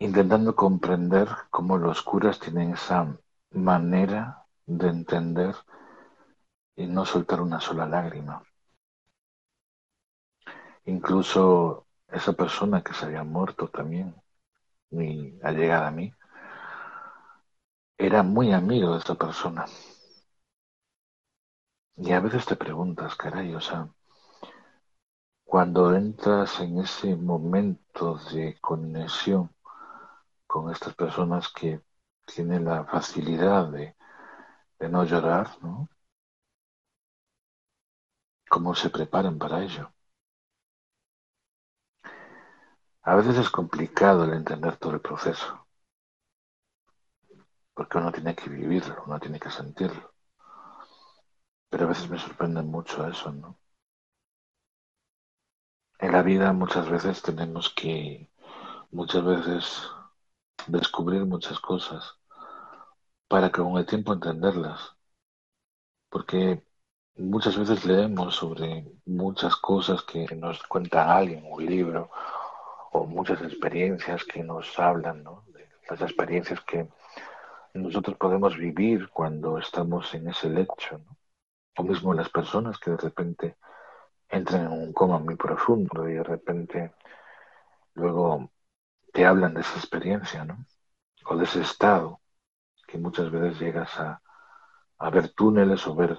Intentando 0.00 0.54
comprender 0.54 1.28
cómo 1.50 1.76
los 1.76 2.02
curas 2.02 2.38
tienen 2.38 2.72
esa 2.74 3.16
manera 3.50 4.46
de 4.64 4.88
entender 4.88 5.56
y 6.76 6.86
no 6.86 7.04
soltar 7.04 7.40
una 7.40 7.60
sola 7.60 7.84
lágrima. 7.84 8.42
Incluso 10.84 11.86
esa 12.08 12.32
persona 12.32 12.82
que 12.82 12.94
se 12.94 13.06
había 13.06 13.24
muerto 13.24 13.68
también, 13.68 14.14
muy 14.90 15.38
allegada 15.42 15.88
a 15.88 15.90
mí, 15.90 16.12
era 17.98 18.22
muy 18.22 18.52
amigo 18.52 18.92
de 18.92 18.98
esta 18.98 19.16
persona. 19.16 19.66
Y 21.96 22.12
a 22.12 22.20
veces 22.20 22.46
te 22.46 22.54
preguntas, 22.54 23.16
caray, 23.16 23.54
o 23.54 23.60
sea, 23.60 23.88
cuando 25.44 25.94
entras 25.96 26.60
en 26.60 26.78
ese 26.78 27.16
momento 27.16 28.18
de 28.32 28.56
conexión 28.60 29.50
con 30.48 30.72
estas 30.72 30.94
personas 30.96 31.48
que 31.50 31.80
tienen 32.24 32.64
la 32.64 32.84
facilidad 32.84 33.68
de, 33.70 33.94
de 34.80 34.88
no 34.88 35.04
llorar, 35.04 35.48
¿no? 35.62 35.88
¿Cómo 38.50 38.74
se 38.74 38.90
preparan 38.90 39.38
para 39.38 39.62
ello? 39.62 39.92
A 43.02 43.16
veces 43.16 43.36
es 43.38 43.50
complicado 43.50 44.22
el 44.24 44.34
entender 44.34 44.76
todo 44.76 44.92
el 44.92 45.00
proceso, 45.00 45.66
porque 47.74 47.98
uno 47.98 48.12
tiene 48.12 48.34
que 48.34 48.50
vivirlo, 48.50 49.02
uno 49.06 49.18
tiene 49.18 49.40
que 49.40 49.50
sentirlo. 49.50 50.12
Pero 51.70 51.86
a 51.86 51.88
veces 51.88 52.10
me 52.10 52.18
sorprende 52.18 52.62
mucho 52.62 53.06
eso, 53.08 53.32
¿no? 53.32 53.58
En 56.00 56.10
la 56.12 56.22
vida 56.22 56.52
muchas 56.52 56.88
veces 56.90 57.22
tenemos 57.22 57.70
que, 57.72 58.28
muchas 58.90 59.24
veces, 59.24 59.88
descubrir 60.66 61.24
muchas 61.24 61.60
cosas 61.60 62.18
para 63.28 63.50
que 63.50 63.62
con 63.62 63.76
el 63.78 63.86
tiempo 63.86 64.12
entenderlas. 64.12 64.96
Porque 66.10 66.62
muchas 67.16 67.58
veces 67.58 67.84
leemos 67.84 68.36
sobre 68.36 68.86
muchas 69.04 69.56
cosas 69.56 70.02
que 70.02 70.26
nos 70.34 70.62
cuenta 70.64 71.16
alguien, 71.16 71.44
un 71.46 71.64
libro, 71.64 72.10
o 72.92 73.04
muchas 73.06 73.42
experiencias 73.42 74.24
que 74.24 74.42
nos 74.42 74.78
hablan, 74.78 75.22
¿no? 75.22 75.44
De 75.48 75.68
las 75.88 76.00
experiencias 76.00 76.60
que 76.62 76.88
nosotros 77.74 78.16
podemos 78.16 78.56
vivir 78.56 79.08
cuando 79.10 79.58
estamos 79.58 80.12
en 80.14 80.28
ese 80.28 80.48
lecho. 80.48 81.00
O 81.76 81.82
mismo 81.82 82.14
las 82.14 82.28
personas 82.28 82.78
que 82.78 82.90
de 82.90 82.96
repente 82.96 83.56
entran 84.28 84.66
en 84.66 84.72
un 84.72 84.92
coma 84.92 85.18
muy 85.18 85.36
profundo 85.36 86.08
y 86.08 86.14
de 86.14 86.24
repente 86.24 86.92
luego 87.94 88.50
te 89.18 89.26
hablan 89.26 89.52
de 89.52 89.62
esa 89.62 89.76
experiencia, 89.80 90.44
¿no? 90.44 90.64
O 91.24 91.36
de 91.36 91.42
ese 91.42 91.60
estado 91.60 92.20
que 92.86 92.98
muchas 92.98 93.32
veces 93.32 93.58
llegas 93.58 93.90
a, 93.98 94.22
ver 95.10 95.30
túneles 95.30 95.84
o 95.88 95.96
ver 95.96 96.16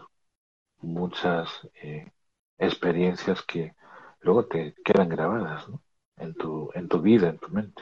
muchas 0.81 1.47
eh, 1.75 2.11
experiencias 2.57 3.41
que 3.43 3.73
luego 4.19 4.47
te 4.47 4.75
quedan 4.83 5.07
grabadas 5.07 5.69
¿no? 5.69 5.81
en, 6.17 6.33
tu, 6.33 6.71
en 6.73 6.89
tu 6.89 6.99
vida, 6.99 7.29
en 7.29 7.39
tu 7.39 7.47
mente. 7.47 7.81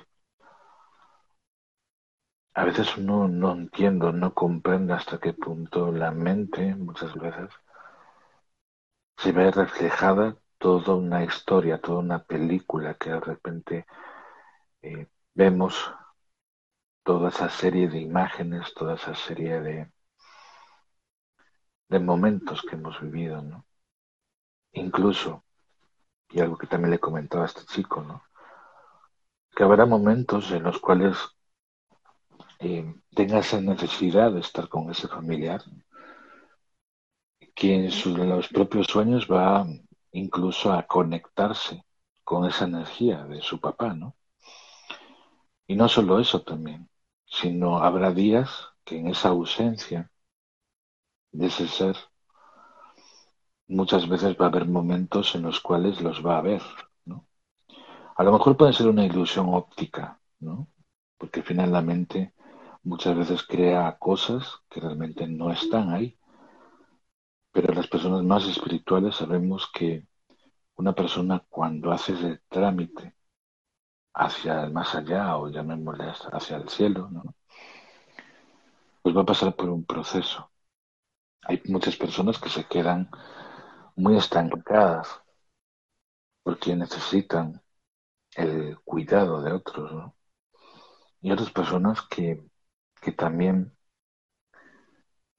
A 2.54 2.64
veces 2.64 2.96
uno 2.96 3.28
no 3.28 3.54
entiendo, 3.54 4.12
no 4.12 4.36
comprende 4.36 4.94
hasta 4.94 5.18
qué 5.18 5.34
punto 5.34 5.92
la 5.92 6.12
mente 6.12 6.76
muchas 6.76 7.16
veces 7.16 7.50
se 9.18 9.32
ve 9.32 9.50
reflejada 9.50 10.38
toda 10.60 10.94
una 10.94 11.24
historia, 11.24 11.82
toda 11.82 12.02
una 12.02 12.24
película 12.24 12.94
que 12.94 13.10
de 13.10 13.20
repente 13.20 13.88
eh, 14.88 15.08
vemos 15.34 15.92
toda 17.04 17.30
esa 17.30 17.50
serie 17.50 17.88
de 17.88 18.00
imágenes, 18.00 18.74
toda 18.74 18.96
esa 18.96 19.16
serie 19.16 19.62
de, 19.62 19.92
de 21.90 22.00
momentos 22.00 22.62
que 22.62 22.76
hemos 22.76 23.00
vivido, 23.02 23.42
¿no? 23.42 23.66
Incluso, 24.74 25.44
y 26.30 26.40
algo 26.42 26.58
que 26.58 26.68
también 26.68 26.92
le 26.92 27.00
comentaba 27.00 27.44
a 27.44 27.48
este 27.48 27.66
chico, 27.66 28.02
¿no? 28.02 28.24
Que 29.56 29.64
habrá 29.64 29.86
momentos 29.86 30.52
en 30.52 30.64
los 30.64 30.80
cuales 30.80 31.18
eh, 32.60 32.94
tenga 33.16 33.40
esa 33.40 33.62
necesidad 33.62 34.32
de 34.32 34.42
estar 34.42 34.68
con 34.68 34.90
ese 34.92 35.08
familiar, 35.08 35.62
que 37.56 37.74
en, 37.76 38.30
los 38.30 38.48
propios 38.50 38.88
sueños 38.88 39.28
va 39.28 39.66
incluso 40.12 40.72
a 40.72 40.84
conectarse 40.84 41.84
con 42.24 42.46
esa 42.46 42.66
energía 42.66 43.24
de 43.26 43.42
su 43.42 43.60
papá, 43.60 43.94
¿no? 43.94 44.16
Y 45.68 45.76
no 45.76 45.88
solo 45.90 46.20
eso 46.20 46.42
también, 46.42 46.90
sino 47.26 47.80
habrá 47.80 48.12
días 48.12 48.50
que 48.84 48.98
en 48.98 49.08
esa 49.08 49.30
ausencia 49.30 50.12
de 51.32 51.48
ese 51.48 51.68
ser, 51.68 51.96
muchas 53.68 54.08
veces 54.08 54.36
va 54.40 54.46
a 54.46 54.50
haber 54.50 54.66
momentos 54.66 55.36
en 55.36 55.44
los 55.44 55.60
cuales 55.60 56.02
los 56.02 56.26
va 56.26 56.38
a 56.38 56.42
ver, 56.42 56.62
¿no? 57.06 57.28
A 58.16 58.24
lo 58.24 58.32
mejor 58.32 58.58
puede 58.58 58.74
ser 58.74 58.88
una 58.88 59.06
ilusión 59.06 59.48
óptica, 59.54 60.20
¿no? 60.40 60.68
Porque 61.18 61.44
finalmente 61.44 62.34
muchas 62.84 63.16
veces 63.18 63.44
crea 63.44 63.98
cosas 64.00 64.62
que 64.70 64.80
realmente 64.80 65.28
no 65.28 65.52
están 65.52 65.92
ahí 65.92 66.18
pero 67.58 67.74
las 67.74 67.88
personas 67.88 68.22
más 68.22 68.46
espirituales 68.48 69.16
sabemos 69.16 69.68
que 69.74 70.06
una 70.76 70.94
persona 70.94 71.44
cuando 71.50 71.92
hace 71.92 72.14
ese 72.14 72.42
trámite 72.50 73.16
hacia 74.18 74.64
el 74.64 74.72
más 74.74 74.96
allá 74.96 75.38
o 75.38 75.50
llamémosle 75.50 76.06
hacia 76.34 76.58
el 76.58 76.70
cielo, 76.70 77.10
¿no? 77.12 77.24
pues 79.02 79.16
va 79.16 79.22
a 79.22 79.26
pasar 79.26 79.56
por 79.56 79.70
un 79.70 79.86
proceso. 79.86 80.52
Hay 81.44 81.62
muchas 81.68 81.96
personas 81.98 82.40
que 82.40 82.50
se 82.50 82.66
quedan 82.66 83.10
muy 83.96 84.18
estancadas 84.18 85.22
porque 86.44 86.76
necesitan 86.76 87.62
el 88.36 88.80
cuidado 88.86 89.42
de 89.42 89.54
otros. 89.54 90.14
Y 91.22 91.32
otras 91.32 91.52
personas 91.52 92.02
que, 92.10 92.44
que 93.02 93.12
también 93.12 93.78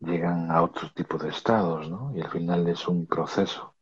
llegan 0.00 0.50
a 0.50 0.62
otro 0.62 0.90
tipo 0.92 1.18
de 1.18 1.28
estados, 1.28 1.88
¿no? 1.88 2.12
Y 2.16 2.20
al 2.20 2.30
final 2.30 2.66
es 2.68 2.88
un 2.88 3.06
proceso. 3.06 3.76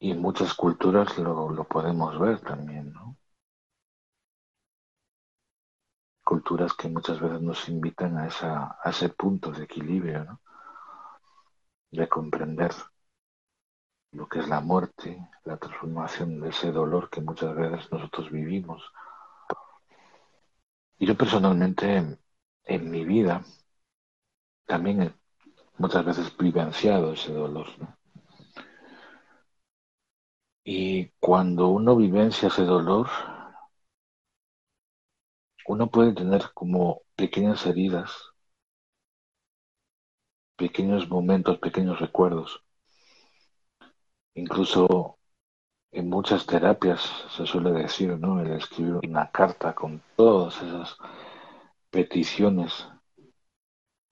Y 0.00 0.10
en 0.10 0.20
muchas 0.20 0.54
culturas 0.54 1.16
lo, 1.18 1.50
lo 1.50 1.62
podemos 1.62 2.18
ver 2.18 2.40
también, 2.40 2.92
¿no? 2.92 3.16
Culturas 6.22 6.74
que 6.74 6.88
muchas 6.88 7.18
veces 7.18 7.42
nos 7.42 7.68
invitan 7.68 8.18
a, 8.18 8.28
esa, 8.28 8.78
a 8.84 8.90
ese 8.90 9.08
punto 9.08 9.50
de 9.50 9.64
equilibrio, 9.64 10.22
¿no? 10.24 10.40
De 11.90 12.08
comprender 12.08 12.72
lo 14.12 14.28
que 14.28 14.40
es 14.40 14.48
la 14.48 14.60
muerte, 14.60 15.30
la 15.44 15.56
transformación 15.56 16.40
de 16.42 16.50
ese 16.50 16.70
dolor 16.72 17.08
que 17.08 17.22
muchas 17.22 17.56
veces 17.56 17.90
nosotros 17.90 18.30
vivimos. 18.30 18.82
Y 20.98 21.06
yo 21.06 21.16
personalmente 21.16 22.18
en 22.64 22.90
mi 22.90 23.04
vida 23.04 23.42
también 24.66 25.02
he 25.02 25.12
muchas 25.78 26.04
veces 26.04 26.36
vivenciado 26.38 27.12
ese 27.12 27.32
dolor. 27.32 27.66
Y 30.70 31.12
cuando 31.18 31.68
uno 31.68 31.96
vivencia 31.96 32.48
ese 32.48 32.64
dolor, 32.64 33.08
uno 35.66 35.90
puede 35.90 36.12
tener 36.12 36.52
como 36.52 37.00
pequeñas 37.16 37.64
heridas, 37.64 38.10
pequeños 40.56 41.08
momentos, 41.08 41.56
pequeños 41.58 42.00
recuerdos. 42.00 42.62
Incluso 44.34 45.18
en 45.90 46.10
muchas 46.10 46.44
terapias 46.44 47.00
se 47.34 47.46
suele 47.46 47.70
decir, 47.72 48.18
¿no? 48.18 48.38
El 48.38 48.52
escribir 48.52 49.00
una 49.08 49.30
carta 49.30 49.74
con 49.74 50.02
todas 50.16 50.60
esas 50.60 50.98
peticiones 51.88 52.86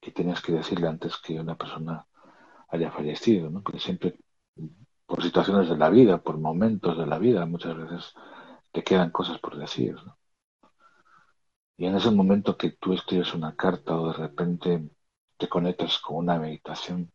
que 0.01 0.11
tienes 0.11 0.41
que 0.41 0.53
decirle 0.53 0.89
antes 0.89 1.19
que 1.19 1.39
una 1.39 1.55
persona 1.55 2.07
haya 2.69 2.91
fallecido, 2.91 3.51
¿no? 3.51 3.63
Porque 3.63 3.79
siempre, 3.79 4.19
por 5.07 5.23
situaciones 5.23 5.69
de 5.69 5.77
la 5.77 5.91
vida, 5.91 6.19
por 6.19 6.39
momentos 6.39 6.99
de 6.99 7.07
la 7.07 7.19
vida, 7.19 7.47
muchas 7.47 7.77
veces 7.77 8.15
te 8.73 8.83
quedan 8.85 9.11
cosas 9.11 9.39
por 9.39 9.57
decir, 9.57 9.95
¿no? 10.05 10.19
Y 11.79 11.87
en 11.87 11.97
ese 11.97 12.11
momento 12.11 12.57
que 12.57 12.71
tú 12.71 12.95
escribes 12.95 13.35
una 13.35 13.55
carta 13.55 13.99
o 14.01 14.09
de 14.09 14.15
repente 14.15 14.91
te 15.37 15.49
conectas 15.49 15.99
con 15.99 16.17
una 16.17 16.39
meditación, 16.39 17.13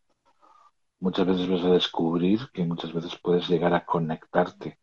muchas 0.99 1.25
veces 1.27 1.49
vas 1.49 1.63
a 1.65 1.73
descubrir 1.73 2.39
que 2.53 2.63
muchas 2.65 2.93
veces 2.93 3.15
puedes 3.17 3.47
llegar 3.49 3.73
a 3.73 3.85
conectarte 3.85 4.79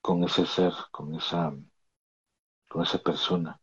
con 0.00 0.24
ese 0.24 0.46
ser, 0.46 0.72
con 0.90 1.14
esa, 1.14 1.54
con 2.68 2.82
esa 2.82 2.98
persona 2.98 3.60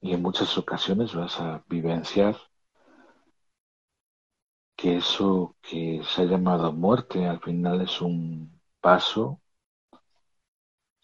y 0.00 0.12
en 0.12 0.22
muchas 0.22 0.56
ocasiones 0.58 1.14
vas 1.14 1.40
a 1.40 1.64
vivenciar 1.68 2.36
que 4.78 4.96
eso 4.98 5.56
que 5.60 6.02
se 6.04 6.22
ha 6.22 6.24
llamado 6.26 6.72
muerte 6.72 7.26
al 7.26 7.40
final 7.40 7.80
es 7.82 8.00
un 8.00 8.60
paso 8.80 9.40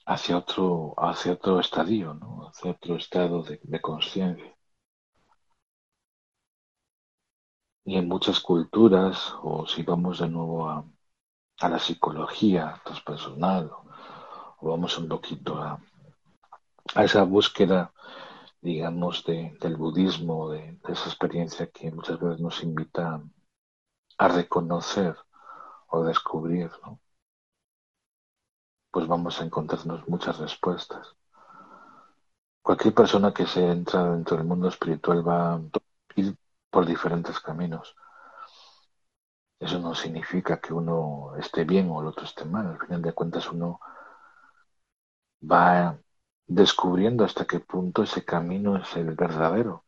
hacia 0.07 0.39
otro, 0.39 0.95
hacia 0.97 1.33
otro 1.33 1.61
estadio, 1.61 2.15
¿no? 2.15 2.49
hacia 2.49 2.71
otro 2.73 2.97
estado 2.97 3.43
de, 3.43 3.81
conciencia. 3.81 4.55
Y 7.85 7.97
en 7.97 8.09
muchas 8.09 8.41
culturas, 8.41 9.35
o 9.43 9.67
si 9.67 9.83
vamos 9.83 10.21
de 10.21 10.29
nuevo 10.29 10.69
a, 10.69 10.85
la 11.69 11.79
psicología 11.79 12.81
transpersonal, 12.85 13.71
o 14.61 14.71
vamos 14.71 14.97
un 14.99 15.09
poquito 15.09 15.57
a, 15.61 15.81
a 16.95 17.05
esa 17.05 17.25
búsqueda, 17.25 17.93
digamos, 18.63 19.25
de, 19.25 19.57
del 19.61 19.77
budismo, 19.77 20.51
de, 20.51 20.79
esa 20.89 21.07
experiencia 21.09 21.67
que 21.69 21.91
muchas 21.91 22.19
veces 22.21 22.41
nos 22.41 22.63
invita 22.63 23.21
a 24.19 24.29
reconocer 24.29 25.17
o 25.89 26.05
descubrir, 26.05 26.71
¿no? 26.83 27.01
pues 28.95 29.09
vamos 29.09 29.41
a 29.41 29.45
encontrarnos 29.45 30.07
muchas 30.09 30.39
respuestas. 30.39 31.17
Cualquier 32.63 32.95
persona 32.95 33.33
que 33.33 33.47
se 33.47 33.61
entra 33.71 34.11
dentro 34.13 34.37
del 34.37 34.47
mundo 34.47 34.69
espiritual 34.69 35.27
va 35.27 35.55
a 35.55 35.61
ir 36.17 36.37
por 36.71 36.87
diferentes 36.87 37.41
caminos. 37.41 37.97
Eso 39.59 39.81
no 39.81 39.97
significa 39.97 40.61
que 40.61 40.73
uno 40.73 41.35
esté 41.39 41.65
bien 41.65 41.91
o 41.91 42.01
el 42.01 42.07
otro 42.07 42.25
esté 42.25 42.45
mal. 42.45 42.69
Al 42.69 42.79
final 42.79 43.03
de 43.03 43.13
cuentas 43.13 43.51
uno 43.51 43.81
va 45.43 45.97
descubriendo 46.47 47.25
hasta 47.25 47.47
qué 47.47 47.61
punto 47.61 48.03
ese 48.03 48.25
camino 48.25 48.77
es 48.77 48.97
el 48.97 49.15
verdadero 49.15 49.85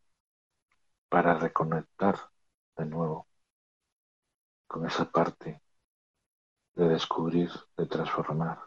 para 1.09 1.35
reconectar 1.39 2.17
de 2.77 2.87
nuevo 2.87 3.27
con 4.67 4.87
esa 4.87 5.11
parte 5.11 5.61
de 6.77 6.89
descubrir, 6.89 7.51
de 7.77 7.87
transformar. 7.87 8.59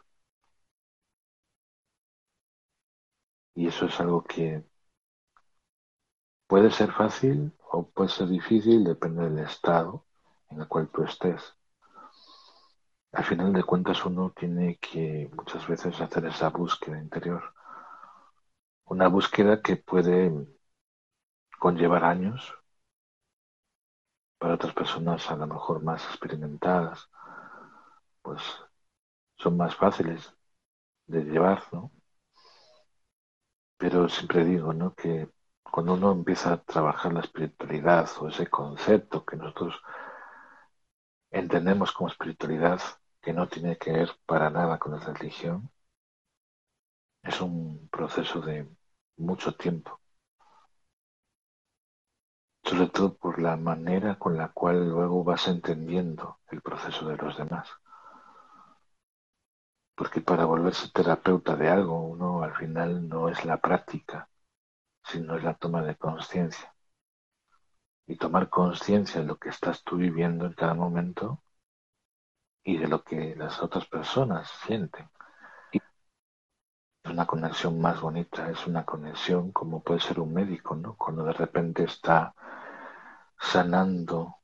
Y 3.56 3.68
eso 3.68 3.86
es 3.86 4.00
algo 4.00 4.24
que 4.24 4.64
puede 6.48 6.72
ser 6.72 6.92
fácil 6.92 7.54
o 7.72 7.88
puede 7.90 8.10
ser 8.10 8.28
difícil, 8.28 8.84
depende 8.84 9.30
del 9.30 9.40
estado 9.40 10.06
en 10.50 10.62
el 10.62 10.68
cual 10.68 10.90
tú 10.90 11.04
estés. 11.04 11.56
Al 13.12 13.24
final 13.24 13.54
de 13.54 13.64
cuentas 13.64 14.04
uno 14.06 14.32
tiene 14.32 14.78
que 14.78 15.30
muchas 15.36 15.68
veces 15.68 16.00
hacer 16.02 16.26
esa 16.26 16.50
búsqueda 16.50 17.00
interior. 17.00 17.54
Una 18.86 19.08
búsqueda 19.08 19.62
que 19.62 19.78
puede 19.78 20.32
conllevar 21.60 22.04
años, 22.04 22.54
para 24.40 24.56
otras 24.56 24.74
personas 24.74 25.30
a 25.30 25.36
lo 25.36 25.48
mejor 25.48 25.84
más 25.84 26.04
experimentadas, 26.06 27.10
pues 28.22 28.42
son 29.38 29.58
más 29.58 29.76
fáciles 29.76 30.34
de 31.08 31.24
llevar, 31.24 31.64
¿no? 31.72 31.92
Pero 33.78 34.08
siempre 34.10 34.46
digo, 34.46 34.74
¿no? 34.74 34.94
Que 34.96 35.30
cuando 35.64 35.94
uno 35.94 36.12
empieza 36.12 36.54
a 36.54 36.64
trabajar 36.64 37.14
la 37.14 37.22
espiritualidad 37.22 38.10
o 38.20 38.28
ese 38.30 38.48
concepto 38.48 39.26
que 39.26 39.38
nosotros 39.38 39.76
entendemos 41.32 41.92
como 41.92 42.10
espiritualidad, 42.10 42.80
que 43.22 43.34
no 43.34 43.48
tiene 43.48 43.78
que 43.78 43.92
ver 43.92 44.10
para 44.26 44.50
nada 44.50 44.78
con 44.80 44.92
la 44.94 45.00
religión, 45.00 45.70
es 47.24 47.40
un 47.42 47.88
proceso 47.90 48.42
de 48.42 48.68
mucho 49.18 49.54
tiempo. 49.56 50.00
Sobre 52.70 52.86
todo 52.86 53.16
por 53.16 53.42
la 53.42 53.58
manera 53.58 54.20
con 54.20 54.38
la 54.38 54.50
cual 54.50 54.90
luego 54.90 55.24
vas 55.24 55.48
entendiendo 55.48 56.38
el 56.52 56.62
proceso 56.62 57.08
de 57.08 57.18
los 57.18 57.36
demás. 57.36 57.68
Porque 59.96 60.22
para 60.22 60.46
volverse 60.46 60.92
terapeuta 60.94 61.56
de 61.56 61.68
algo, 61.68 62.00
uno 62.00 62.44
al 62.44 62.56
final 62.56 63.10
no 63.10 63.28
es 63.28 63.44
la 63.44 63.58
práctica, 63.58 64.30
sino 65.04 65.36
es 65.36 65.44
la 65.44 65.56
toma 65.56 65.82
de 65.82 65.96
conciencia. 65.96 66.76
Y 68.06 68.18
tomar 68.18 68.50
conciencia 68.50 69.22
de 69.22 69.26
lo 69.26 69.40
que 69.40 69.50
estás 69.50 69.84
tú 69.84 69.98
viviendo 69.98 70.46
en 70.46 70.54
cada 70.54 70.76
momento 70.76 71.42
y 72.64 72.78
de 72.78 72.88
lo 72.88 73.04
que 73.04 73.36
las 73.36 73.64
otras 73.64 73.88
personas 73.88 74.48
sienten. 74.64 75.10
Es 75.72 75.82
una 77.12 77.26
conexión 77.26 77.82
más 77.82 78.00
bonita, 78.00 78.48
es 78.52 78.68
una 78.68 78.86
conexión 78.86 79.52
como 79.52 79.82
puede 79.82 80.02
ser 80.02 80.20
un 80.20 80.32
médico, 80.36 80.76
¿no? 80.76 80.96
Cuando 80.96 81.24
de 81.24 81.34
repente 81.34 81.84
está 81.84 82.36
sanando 83.40 84.36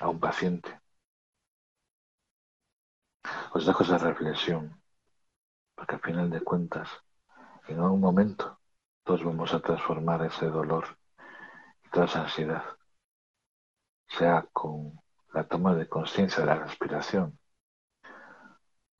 a 0.00 0.08
un 0.08 0.20
paciente. 0.20 0.80
Os 3.52 3.66
dejo 3.66 3.82
esa 3.82 3.98
reflexión, 3.98 4.80
porque 5.74 5.94
al 5.94 6.00
final 6.00 6.30
de 6.30 6.40
cuentas, 6.40 6.88
en 7.68 7.80
algún 7.80 8.00
momento, 8.00 8.60
todos 9.04 9.24
vamos 9.24 9.54
a 9.54 9.60
transformar 9.60 10.22
ese 10.24 10.46
dolor 10.46 10.98
y 11.84 11.88
toda 11.90 12.06
esa 12.06 12.22
ansiedad, 12.22 12.64
sea 14.08 14.46
con 14.52 15.00
la 15.32 15.44
toma 15.46 15.74
de 15.74 15.88
conciencia 15.88 16.40
de 16.40 16.46
la 16.46 16.56
respiración 16.56 17.38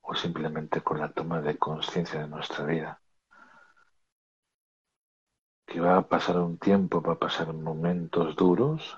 o 0.01 0.15
simplemente 0.15 0.81
con 0.83 0.99
la 0.99 1.13
toma 1.13 1.41
de 1.41 1.59
conciencia 1.59 2.21
de 2.21 2.29
nuestra 2.29 2.65
vida. 2.65 3.01
Que 5.73 5.83
va 5.83 5.91
a 5.99 6.07
pasar 6.15 6.41
un 6.41 6.57
tiempo, 6.67 7.01
va 7.07 7.13
a 7.15 7.21
pasar 7.27 7.55
momentos 7.69 8.35
duros, 8.43 8.93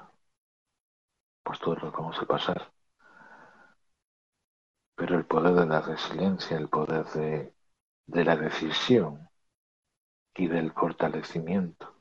pues 1.43 1.59
todos 1.59 1.83
los 1.83 1.93
vamos 1.93 2.19
a 2.19 2.25
pasar. 2.25 2.73
Pero 4.95 5.17
el 5.19 5.25
poder 5.27 5.55
de 5.55 5.67
la 5.67 5.81
resiliencia, 5.81 6.57
el 6.57 6.69
poder 6.69 7.05
de, 7.07 7.53
de 8.07 8.25
la 8.25 8.37
decisión 8.37 9.29
y 10.35 10.49
del 10.49 10.73
fortalecimiento 10.73 11.95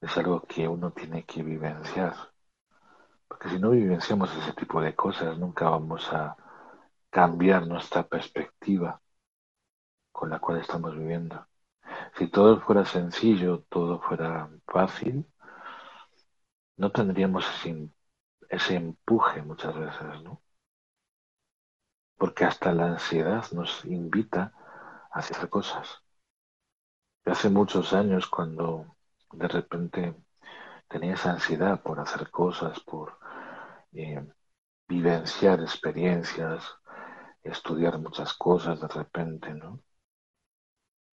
es 0.00 0.16
algo 0.18 0.42
que 0.42 0.66
uno 0.66 0.90
tiene 0.90 1.22
que 1.24 1.44
vivenciar 1.44 2.16
porque 3.26 3.48
si 3.48 3.58
no 3.58 3.70
vivenciamos 3.70 4.34
ese 4.36 4.52
tipo 4.52 4.80
de 4.82 4.94
cosas, 4.94 5.38
nunca 5.38 5.70
vamos 5.70 6.12
a 6.12 6.36
cambiar 7.10 7.66
nuestra 7.66 8.02
perspectiva 8.06 9.00
con 10.12 10.28
la 10.28 10.38
cual 10.38 10.58
estamos 10.60 10.94
viviendo. 10.98 11.46
Si 12.18 12.26
todo 12.28 12.60
fuera 12.60 12.84
sencillo, 12.84 13.64
todo 13.70 13.98
fuera 13.98 14.50
fácil, 14.66 15.24
no 16.78 16.90
tendríamos 16.90 17.44
ese, 17.46 17.90
ese 18.50 18.76
empuje 18.76 19.42
muchas 19.42 19.76
veces, 19.78 20.22
¿no? 20.22 20.42
Porque 22.18 22.44
hasta 22.44 22.74
la 22.74 22.84
ansiedad 22.88 23.46
nos 23.52 23.82
invita 23.86 24.52
a 25.10 25.20
hacer 25.20 25.48
cosas. 25.48 26.02
Hace 27.26 27.48
muchos 27.48 27.92
años, 27.92 28.26
cuando 28.26 28.96
de 29.30 29.46
repente 29.46 30.16
tenía 30.88 31.14
esa 31.14 31.32
ansiedad 31.32 31.82
por 31.82 32.00
hacer 32.00 32.30
cosas, 32.30 32.80
por 32.80 33.18
eh, 33.92 34.26
vivenciar 34.88 35.60
experiencias, 35.60 36.64
estudiar 37.42 37.98
muchas 37.98 38.34
cosas 38.34 38.80
de 38.80 38.88
repente, 38.88 39.54
¿no? 39.54 39.82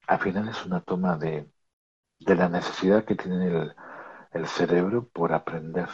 Al 0.08 0.18
final 0.20 0.48
es 0.50 0.66
una 0.66 0.82
toma 0.82 1.16
de, 1.16 1.48
de 2.20 2.36
la 2.36 2.50
necesidad 2.50 3.06
que 3.06 3.16
tiene 3.16 3.48
el, 3.48 3.76
el 4.34 4.48
cerebro 4.48 5.08
por 5.10 5.34
aprender. 5.34 5.90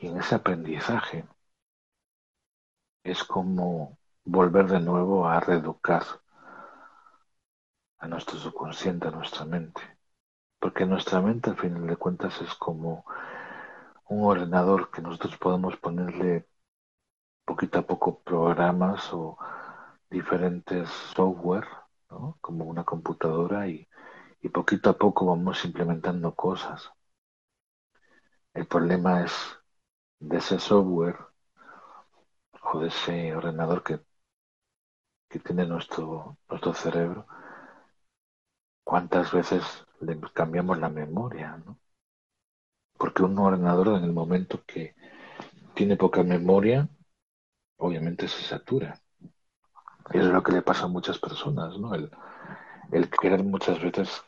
Y 0.00 0.06
en 0.06 0.16
ese 0.16 0.34
aprendizaje 0.36 1.26
es 3.04 3.24
como 3.24 3.96
volver 4.26 4.66
de 4.66 4.80
nuevo 4.80 5.26
a 5.26 5.40
reeducar 5.40 6.02
a 7.98 8.08
nuestro 8.08 8.38
subconsciente, 8.38 9.08
a 9.08 9.10
nuestra 9.10 9.44
mente. 9.44 9.82
Porque 10.60 10.86
nuestra 10.86 11.20
mente, 11.20 11.50
al 11.50 11.56
final 11.58 11.86
de 11.86 11.96
cuentas, 11.96 12.40
es 12.42 12.54
como 12.54 13.04
un 14.08 14.24
ordenador 14.24 14.90
que 14.90 15.00
nosotros 15.02 15.36
podemos 15.38 15.76
ponerle 15.76 16.46
poquito 17.46 17.78
a 17.80 17.86
poco 17.90 18.20
programas 18.22 19.12
o 19.12 19.38
diferentes 20.10 20.88
software, 21.16 21.66
como 22.40 22.64
una 22.64 22.84
computadora, 22.84 23.68
y, 23.68 23.86
y 24.42 24.48
poquito 24.50 24.90
a 24.90 24.98
poco 24.98 25.26
vamos 25.26 25.64
implementando 25.64 26.34
cosas. 26.34 26.90
El 28.54 28.66
problema 28.66 29.22
es 29.24 29.32
de 30.20 30.38
ese 30.38 30.58
software 30.58 31.16
o 32.72 32.80
de 32.80 32.88
ese 32.88 33.34
ordenador 33.34 33.82
que, 33.82 34.00
que 35.28 35.38
tiene 35.38 35.64
nuestro, 35.66 36.36
nuestro 36.48 36.74
cerebro, 36.74 37.28
cuántas 38.84 39.32
veces 39.32 39.62
le 40.00 40.18
cambiamos 40.32 40.78
la 40.78 40.88
memoria, 40.88 41.58
¿no? 41.58 41.78
Porque 42.98 43.22
un 43.22 43.38
ordenador 43.38 43.88
en 43.96 44.04
el 44.04 44.12
momento 44.12 44.62
que 44.66 44.94
tiene 45.74 45.96
poca 45.96 46.22
memoria, 46.22 46.88
obviamente 47.78 48.28
se 48.28 48.42
satura. 48.42 49.00
Es 50.10 50.24
lo 50.24 50.42
que 50.42 50.50
le 50.50 50.62
pasa 50.62 50.86
a 50.86 50.88
muchas 50.88 51.16
personas, 51.20 51.78
¿no? 51.78 51.94
El, 51.94 52.10
el 52.92 53.10
querer 53.10 53.44
muchas 53.44 53.80
veces 53.82 54.22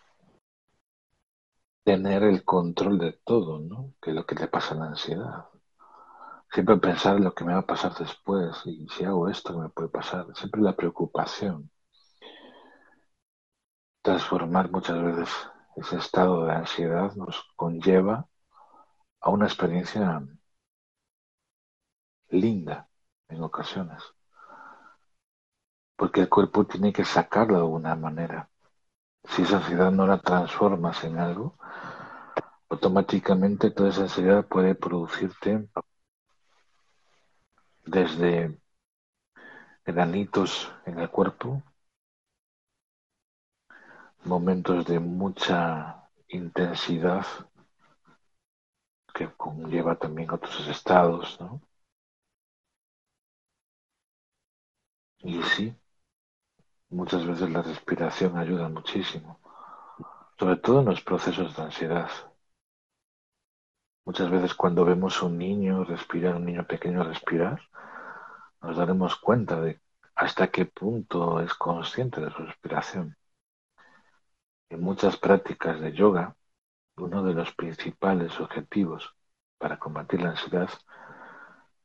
tener 1.82 2.22
el 2.22 2.44
control 2.44 2.98
de 3.00 3.12
todo, 3.24 3.58
¿no? 3.58 3.94
Que 4.00 4.10
es 4.10 4.16
lo 4.16 4.24
que 4.24 4.36
le 4.36 4.46
pasa 4.46 4.74
a 4.74 4.78
la 4.78 4.84
ansiedad. 4.86 5.46
Siempre 6.52 6.76
pensar 6.76 7.16
en 7.16 7.24
lo 7.24 7.34
que 7.34 7.42
me 7.44 7.54
va 7.54 7.60
a 7.60 7.66
pasar 7.66 7.94
después 7.94 8.60
y 8.66 8.86
si 8.90 9.02
hago 9.04 9.30
esto, 9.30 9.54
¿qué 9.54 9.60
me 9.60 9.68
puede 9.70 9.88
pasar? 9.88 10.26
Siempre 10.34 10.60
la 10.60 10.76
preocupación. 10.76 11.70
Transformar 14.02 14.72
muchas 14.72 15.00
veces 15.00 15.28
ese 15.76 15.98
estado 15.98 16.44
de 16.46 16.52
ansiedad 16.52 17.14
nos 17.14 17.44
conlleva 17.54 18.26
a 19.20 19.30
una 19.30 19.46
experiencia 19.46 20.22
linda 22.30 22.88
en 23.28 23.42
ocasiones. 23.42 24.02
Porque 25.98 26.22
el 26.22 26.30
cuerpo 26.30 26.66
tiene 26.66 26.94
que 26.94 27.04
sacarlo 27.04 27.56
de 27.56 27.60
alguna 27.60 27.94
manera. 27.94 28.48
Si 29.24 29.42
esa 29.42 29.58
ansiedad 29.58 29.92
no 29.92 30.06
la 30.06 30.18
transformas 30.20 31.04
en 31.04 31.18
algo, 31.18 31.56
automáticamente 32.70 33.70
toda 33.70 33.90
esa 33.90 34.02
ansiedad 34.02 34.46
puede 34.46 34.74
producirte 34.74 35.68
desde 37.86 38.58
granitos 39.84 40.72
en 40.86 41.00
el 41.00 41.10
cuerpo, 41.10 41.62
momentos 44.24 44.86
de 44.86 45.00
mucha 45.00 46.08
intensidad 46.28 47.26
que 49.14 49.30
conlleva 49.36 49.98
también 49.98 50.30
otros 50.30 50.66
estados, 50.66 51.38
¿no? 51.40 51.60
Y 55.20 55.40
sí, 55.44 55.72
muchas 56.90 57.26
veces 57.26 57.50
la 57.50 57.62
respiración 57.62 58.38
ayuda 58.38 58.68
muchísimo, 58.68 59.38
sobre 60.38 60.56
todo 60.56 60.80
en 60.80 60.86
los 60.86 61.00
procesos 61.02 61.56
de 61.56 61.62
ansiedad. 61.62 62.10
Muchas 64.04 64.30
veces 64.30 64.54
cuando 64.54 64.84
vemos 64.84 65.22
un 65.22 65.36
niño 65.38 65.84
respirar, 65.84 66.36
un 66.36 66.46
niño 66.46 66.66
pequeño 66.66 67.04
respirar, 67.04 67.60
nos 68.62 68.76
daremos 68.76 69.16
cuenta 69.16 69.60
de 69.60 69.80
hasta 70.14 70.48
qué 70.48 70.64
punto 70.64 71.40
es 71.40 71.54
consciente 71.54 72.20
de 72.20 72.30
su 72.30 72.42
respiración. 72.42 73.16
En 74.70 74.80
muchas 74.80 75.16
prácticas 75.16 75.80
de 75.80 75.92
yoga, 75.92 76.36
uno 76.96 77.22
de 77.22 77.34
los 77.34 77.52
principales 77.54 78.38
objetivos 78.40 79.14
para 79.58 79.78
combatir 79.78 80.22
la 80.22 80.30
ansiedad 80.30 80.68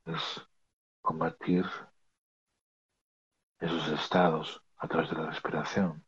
es 0.06 0.42
combatir 1.02 1.66
esos 3.60 3.88
estados 3.89 4.62
a 4.84 4.88
través 4.88 5.10
de 5.10 5.15
la 5.15 5.30
respiración, 5.30 6.04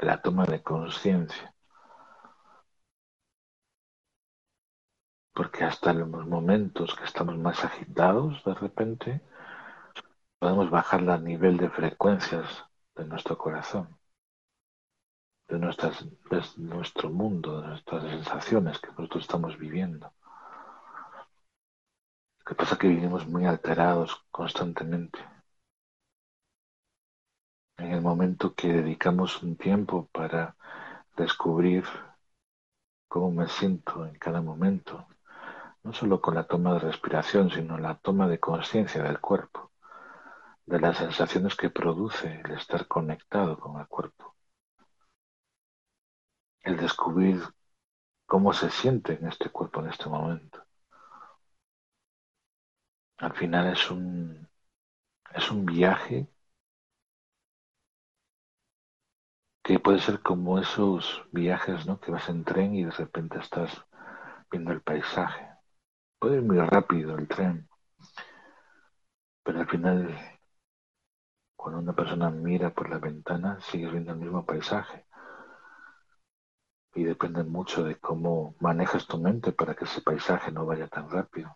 la 0.00 0.20
toma 0.20 0.44
de 0.44 0.62
conciencia. 0.62 1.54
Porque 5.32 5.64
hasta 5.64 5.92
en 5.92 6.10
los 6.12 6.26
momentos 6.26 6.94
que 6.94 7.04
estamos 7.04 7.38
más 7.38 7.64
agitados, 7.64 8.44
de 8.44 8.54
repente, 8.54 9.22
podemos 10.38 10.68
bajar 10.70 11.00
el 11.00 11.24
nivel 11.24 11.56
de 11.56 11.70
frecuencias 11.70 12.64
de 12.94 13.06
nuestro 13.06 13.38
corazón 13.38 13.98
de, 15.48 15.58
de 15.58 16.42
nuestro 16.58 17.08
mundo, 17.08 17.62
de 17.62 17.68
nuestras 17.68 18.02
sensaciones 18.02 18.78
que 18.78 18.88
nosotros 18.88 19.22
estamos 19.22 19.58
viviendo. 19.58 20.12
Lo 22.40 22.44
que 22.44 22.54
pasa 22.54 22.74
es 22.74 22.80
que 22.80 22.88
vivimos 22.88 23.26
muy 23.26 23.46
alterados 23.46 24.26
constantemente. 24.30 25.18
El 27.98 28.04
momento 28.04 28.54
que 28.54 28.68
dedicamos 28.72 29.42
un 29.42 29.56
tiempo 29.56 30.08
para 30.12 30.54
descubrir 31.16 31.82
cómo 33.08 33.32
me 33.32 33.48
siento 33.48 34.06
en 34.06 34.14
cada 34.20 34.40
momento, 34.40 35.08
no 35.82 35.92
solo 35.92 36.20
con 36.20 36.36
la 36.36 36.44
toma 36.46 36.74
de 36.74 36.78
respiración, 36.78 37.50
sino 37.50 37.76
la 37.76 37.96
toma 37.96 38.28
de 38.28 38.38
conciencia 38.38 39.02
del 39.02 39.18
cuerpo, 39.18 39.72
de 40.64 40.78
las 40.78 40.98
sensaciones 40.98 41.56
que 41.56 41.70
produce 41.70 42.40
el 42.44 42.52
estar 42.52 42.86
conectado 42.86 43.58
con 43.58 43.80
el 43.80 43.88
cuerpo 43.88 44.36
el 46.62 46.76
descubrir 46.76 47.42
cómo 48.26 48.52
se 48.52 48.70
siente 48.70 49.14
en 49.14 49.26
este 49.26 49.50
cuerpo 49.50 49.80
en 49.80 49.88
este 49.88 50.08
momento. 50.08 50.64
Al 53.16 53.34
final 53.34 53.72
es 53.72 53.90
un, 53.90 54.48
es 55.34 55.50
un 55.50 55.66
viaje 55.66 56.28
que 59.68 59.78
puede 59.78 60.00
ser 60.00 60.22
como 60.22 60.58
esos 60.58 61.26
viajes 61.30 61.84
¿no? 61.84 62.00
que 62.00 62.10
vas 62.10 62.26
en 62.30 62.42
tren 62.42 62.74
y 62.74 62.84
de 62.84 62.90
repente 62.90 63.38
estás 63.38 63.84
viendo 64.50 64.72
el 64.72 64.80
paisaje. 64.80 65.46
Puede 66.18 66.36
ir 66.36 66.42
muy 66.42 66.58
rápido 66.58 67.18
el 67.18 67.28
tren, 67.28 67.68
pero 69.42 69.60
al 69.60 69.68
final 69.68 70.18
cuando 71.54 71.80
una 71.80 71.92
persona 71.94 72.30
mira 72.30 72.70
por 72.72 72.88
la 72.88 72.96
ventana 72.96 73.60
sigue 73.60 73.90
viendo 73.90 74.12
el 74.12 74.18
mismo 74.18 74.46
paisaje 74.46 75.04
y 76.94 77.04
depende 77.04 77.44
mucho 77.44 77.84
de 77.84 77.96
cómo 78.00 78.54
manejas 78.60 79.06
tu 79.06 79.18
mente 79.18 79.52
para 79.52 79.74
que 79.74 79.84
ese 79.84 80.00
paisaje 80.00 80.50
no 80.50 80.64
vaya 80.64 80.88
tan 80.88 81.10
rápido. 81.10 81.54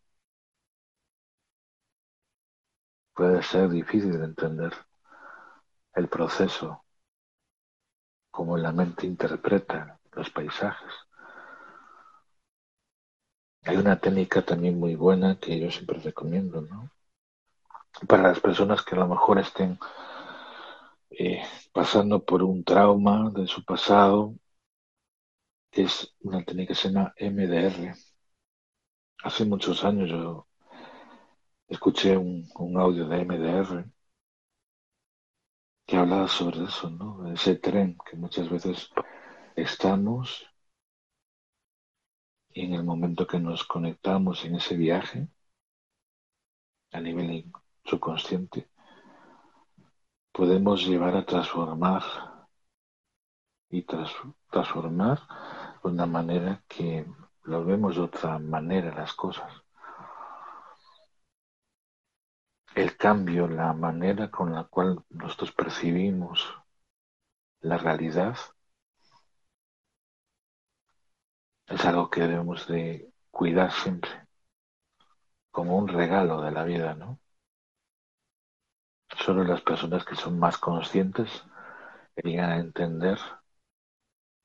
Puede 3.14 3.42
ser 3.42 3.70
difícil 3.70 4.18
de 4.18 4.26
entender 4.26 4.74
el 5.94 6.08
proceso, 6.08 6.81
cómo 8.32 8.56
la 8.58 8.72
mente 8.72 9.06
interpreta 9.06 10.00
los 10.12 10.30
paisajes. 10.30 10.92
Hay 13.64 13.76
una 13.76 14.00
técnica 14.00 14.42
también 14.42 14.78
muy 14.80 14.96
buena 14.96 15.38
que 15.38 15.60
yo 15.60 15.70
siempre 15.70 16.00
recomiendo, 16.00 16.62
¿no? 16.62 16.90
Para 18.08 18.24
las 18.24 18.40
personas 18.40 18.82
que 18.82 18.96
a 18.96 18.98
lo 18.98 19.06
mejor 19.08 19.38
estén 19.38 19.78
eh, 21.10 21.42
pasando 21.72 22.24
por 22.24 22.42
un 22.42 22.64
trauma 22.64 23.30
de 23.30 23.46
su 23.46 23.64
pasado 23.64 24.34
es 25.70 26.14
una 26.20 26.44
técnica 26.44 26.68
que 26.68 26.74
se 26.74 26.88
llama 26.88 27.14
MDR. 27.18 27.94
Hace 29.24 29.44
muchos 29.44 29.84
años 29.84 30.10
yo 30.10 30.46
escuché 31.68 32.16
un, 32.16 32.46
audio 32.78 33.08
de 33.08 33.24
MDR 33.24 33.84
que 35.92 35.98
hablaba 35.98 36.26
sobre 36.26 36.64
eso, 36.64 36.88
¿no? 36.88 37.30
Ese 37.30 37.56
tren 37.56 37.98
que 38.06 38.16
muchas 38.16 38.48
veces 38.48 38.90
estamos 39.54 40.50
y 42.48 42.64
en 42.64 42.72
el 42.72 42.82
momento 42.82 43.26
que 43.26 43.38
nos 43.38 43.64
conectamos 43.64 44.42
en 44.46 44.54
ese 44.54 44.74
viaje 44.74 45.28
a 46.92 46.98
nivel 46.98 47.52
subconsciente, 47.84 48.70
podemos 50.32 50.86
llevar 50.86 51.14
a 51.14 51.26
transformar 51.26 52.02
y 53.68 53.82
transformar 53.82 55.20
de 55.82 55.90
una 55.90 56.06
manera 56.06 56.64
que 56.66 57.04
lo 57.42 57.66
vemos 57.66 57.96
de 57.96 58.00
otra 58.00 58.38
manera 58.38 58.94
las 58.94 59.12
cosas. 59.12 59.52
El 62.74 62.96
cambio, 62.98 63.48
la 63.48 63.72
manera 63.72 64.30
con 64.30 64.52
la 64.52 64.64
cual 64.64 65.02
nosotros 65.08 65.52
percibimos 65.52 66.54
la 67.62 67.78
realidad 67.78 68.36
es 71.66 71.84
algo 71.84 72.08
que 72.10 72.20
debemos 72.20 72.66
de 72.68 73.10
cuidar 73.30 73.72
siempre, 73.72 74.10
como 75.50 75.76
un 75.78 75.88
regalo 75.88 76.42
de 76.42 76.50
la 76.50 76.64
vida, 76.64 76.94
¿no? 76.94 77.18
Solo 79.16 79.44
las 79.44 79.60
personas 79.62 80.04
que 80.04 80.16
son 80.16 80.38
más 80.38 80.58
conscientes 80.58 81.44
llegan 82.16 82.50
a 82.50 82.58
entender 82.58 83.18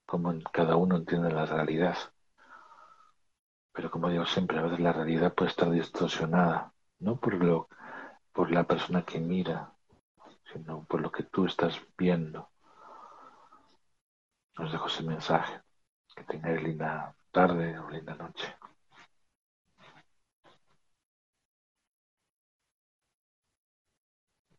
como 0.08 0.34
cada 0.52 0.76
uno 0.76 0.96
entiende 0.98 1.32
la 1.32 1.46
realidad. 1.46 1.98
Pero 3.72 3.90
como 3.92 4.10
digo 4.10 4.26
siempre, 4.26 4.58
a 4.60 4.64
veces 4.64 4.80
la 4.80 4.92
realidad 4.92 5.34
puede 5.34 5.52
estar 5.52 5.70
distorsionada, 5.72 6.74
no 7.00 7.20
por 7.20 7.34
lo 7.36 7.70
por 8.38 8.52
la 8.52 8.66
persona 8.66 9.02
que 9.02 9.20
mira, 9.20 9.74
sino 10.54 10.84
por 10.84 11.02
lo 11.02 11.12
que 11.12 11.24
tú 11.24 11.48
estás 11.48 11.82
viendo. 11.98 12.48
Os 14.60 14.72
dejo 14.72 14.86
ese 14.86 15.02
mensaje. 15.02 15.60
Que 16.16 16.24
tengáis 16.24 16.62
linda 16.62 17.16
tarde 17.32 17.80
o 17.80 17.90
linda 17.90 18.14
noche. 18.14 18.56